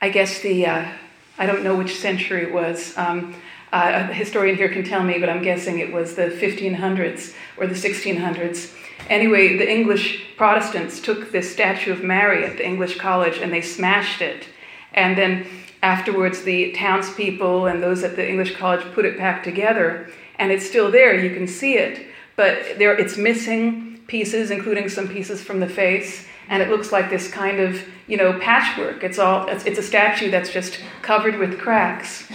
I 0.02 0.10
guess 0.10 0.40
the 0.40 0.66
I 0.66 1.46
don't 1.46 1.62
know 1.62 1.76
which 1.76 1.94
century 1.94 2.42
it 2.42 2.52
was. 2.52 2.96
Um, 2.98 3.34
uh, 3.72 4.08
a 4.10 4.12
historian 4.12 4.56
here 4.56 4.68
can 4.68 4.82
tell 4.82 5.04
me, 5.04 5.18
but 5.18 5.28
I'm 5.28 5.42
guessing 5.42 5.78
it 5.78 5.92
was 5.92 6.14
the 6.14 6.26
1500s 6.26 7.34
or 7.56 7.66
the 7.66 7.74
1600s. 7.74 8.74
Anyway, 9.08 9.56
the 9.56 9.70
English 9.70 10.36
Protestants 10.36 11.00
took 11.00 11.32
this 11.32 11.50
statue 11.50 11.92
of 11.92 12.02
Mary 12.02 12.44
at 12.44 12.56
the 12.56 12.66
English 12.66 12.98
College 12.98 13.38
and 13.38 13.52
they 13.52 13.62
smashed 13.62 14.20
it. 14.20 14.46
And 14.92 15.16
then 15.16 15.46
afterwards, 15.82 16.42
the 16.42 16.72
townspeople 16.72 17.66
and 17.66 17.82
those 17.82 18.04
at 18.04 18.16
the 18.16 18.28
English 18.28 18.56
College 18.56 18.84
put 18.92 19.04
it 19.04 19.16
back 19.16 19.42
together. 19.42 20.10
And 20.38 20.52
it's 20.52 20.66
still 20.66 20.90
there, 20.90 21.18
you 21.18 21.34
can 21.34 21.46
see 21.46 21.74
it. 21.74 22.06
But 22.36 22.78
there, 22.78 22.96
it's 22.96 23.16
missing 23.16 24.00
pieces, 24.06 24.50
including 24.50 24.88
some 24.88 25.08
pieces 25.08 25.42
from 25.42 25.60
the 25.60 25.68
face 25.68 26.26
and 26.48 26.62
it 26.62 26.68
looks 26.68 26.92
like 26.92 27.10
this 27.10 27.30
kind 27.30 27.60
of 27.60 27.82
you 28.06 28.16
know 28.16 28.38
patchwork 28.40 29.04
it's 29.04 29.18
all 29.18 29.46
it's, 29.48 29.64
it's, 29.64 29.78
a 29.78 29.82
statue 29.82 30.30
that's 30.30 30.52
just 30.52 30.80
covered 31.02 31.38
with 31.38 31.58
cracks 31.58 32.28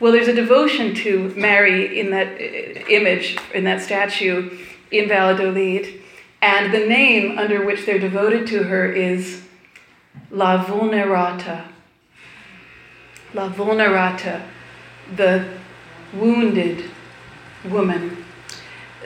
well 0.00 0.12
there's 0.12 0.28
a 0.28 0.34
devotion 0.34 0.94
to 0.94 1.28
mary 1.36 1.98
in 1.98 2.10
that 2.10 2.28
uh, 2.34 2.86
image 2.88 3.36
in 3.54 3.64
that 3.64 3.82
statue 3.82 4.58
in 4.90 5.08
valladolid 5.08 5.97
and 6.40 6.72
the 6.72 6.86
name 6.86 7.38
under 7.38 7.64
which 7.64 7.84
they're 7.84 7.98
devoted 7.98 8.46
to 8.48 8.64
her 8.64 8.90
is 8.90 9.42
la 10.30 10.64
vulnerata. 10.64 11.64
La 13.34 13.48
vulnerata 13.48 14.42
the 15.16 15.48
wounded 16.12 16.90
woman. 17.64 18.24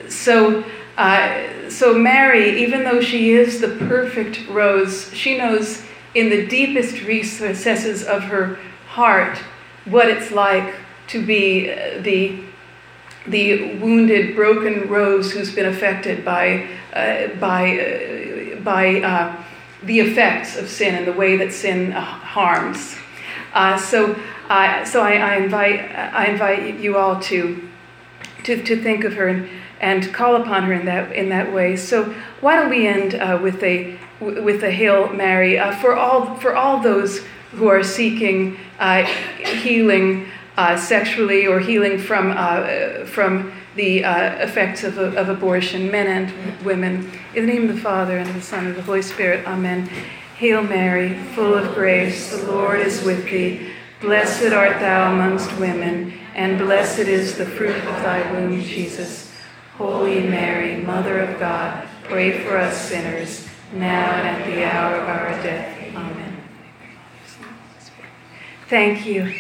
So 0.09 0.65
uh, 0.97 1.71
so, 1.71 1.95
Mary, 1.95 2.63
even 2.63 2.85
though 2.85 3.01
she 3.01 3.33
is 3.33 3.61
the 3.61 3.69
perfect 3.87 4.47
rose, 4.49 5.13
she 5.15 5.39
knows 5.39 5.83
in 6.15 6.29
the 6.29 6.47
deepest 6.47 7.03
recesses 7.03 8.05
of 8.05 8.25
her 8.25 8.59
heart 8.89 9.39
what 9.87 10.09
it's 10.09 10.31
like 10.31 10.75
to 11.09 11.25
be 11.25 11.69
the, 12.01 12.41
the 13.27 13.75
wounded, 13.77 14.35
broken 14.35 14.89
rose 14.89 15.33
who's 15.33 15.55
been 15.55 15.67
affected 15.67 16.25
by, 16.25 16.69
uh, 16.93 17.29
by, 17.39 17.79
uh, 17.79 18.61
by 18.61 19.01
uh, 19.01 19.45
the 19.85 20.01
effects 20.01 20.57
of 20.57 20.69
sin 20.69 20.95
and 20.95 21.07
the 21.07 21.13
way 21.13 21.37
that 21.37 21.53
sin 21.53 21.93
harms. 21.93 22.97
so, 23.79 24.15
so 24.15 25.03
I, 25.03 25.17
I, 25.17 25.37
invite, 25.37 25.81
I 25.95 26.27
invite 26.27 26.81
you 26.81 26.97
all 26.97 27.21
to, 27.21 27.69
to, 28.45 28.63
to 28.63 28.83
think 28.83 29.05
of 29.05 29.15
her. 29.15 29.29
And, 29.29 29.49
and 29.83 30.15
call 30.15 30.37
upon 30.37 30.63
her 30.63 30.73
in 30.73 30.87
that 30.87 31.13
in 31.13 31.29
that 31.29 31.53
way. 31.53 31.77
So 31.77 32.15
why 32.41 32.57
don't 32.57 32.71
we 32.71 32.87
end 32.87 33.17
uh, 33.17 33.39
with 33.43 33.63
a 33.63 33.99
with 34.21 34.63
a 34.63 34.71
Hail 34.71 35.13
Mary 35.13 35.59
uh, 35.59 35.77
for 35.77 35.97
all 35.97 36.37
for 36.37 36.55
all 36.55 36.81
those 36.81 37.25
who 37.51 37.67
are 37.67 37.83
seeking 37.83 38.57
uh, 38.79 39.03
healing 39.03 40.29
uh, 40.57 40.77
sexually 40.77 41.47
or 41.47 41.61
healing 41.61 41.99
from 41.99 42.33
uh, 42.37 43.05
from 43.07 43.53
the 43.77 44.05
uh, 44.05 44.35
effects 44.45 44.85
of, 44.85 44.99
of 44.99 45.29
abortion, 45.29 45.91
men 45.91 46.07
and 46.07 46.65
women. 46.65 47.11
In 47.35 47.47
the 47.47 47.53
name 47.53 47.69
of 47.69 47.75
the 47.75 47.81
Father 47.81 48.19
and 48.19 48.29
of 48.29 48.35
the 48.35 48.43
Son 48.43 48.61
and 48.61 48.69
of 48.71 48.77
the 48.77 48.83
Holy 48.83 49.03
Spirit. 49.03 49.47
Amen. 49.47 49.89
Hail 50.37 50.63
Mary, 50.63 51.15
full 51.35 51.55
of 51.55 51.75
grace, 51.75 52.37
the 52.37 52.51
Lord 52.51 52.81
is 52.81 53.03
with 53.05 53.25
thee. 53.31 53.71
Blessed 54.01 54.53
art 54.53 54.81
thou 54.81 55.13
amongst 55.13 55.57
women, 55.59 56.13
and 56.35 56.59
blessed 56.59 56.99
is 57.01 57.39
the 57.39 57.47
fruit 57.47 57.77
of 57.77 57.85
thy 58.03 58.31
womb, 58.33 58.61
Jesus. 58.61 59.33
Holy 59.79 60.21
Mary, 60.21 60.83
Mother 60.83 61.21
of 61.21 61.39
God, 61.39 61.87
pray 62.05 62.45
for 62.45 62.57
us 62.57 62.89
sinners, 62.89 63.49
now 63.73 64.11
and 64.11 64.27
at 64.27 64.47
the 64.47 64.65
hour 64.65 64.97
of 64.97 65.09
our 65.09 65.43
death. 65.43 65.79
Amen. 65.95 66.37
Thank 68.69 69.07
you. 69.07 69.33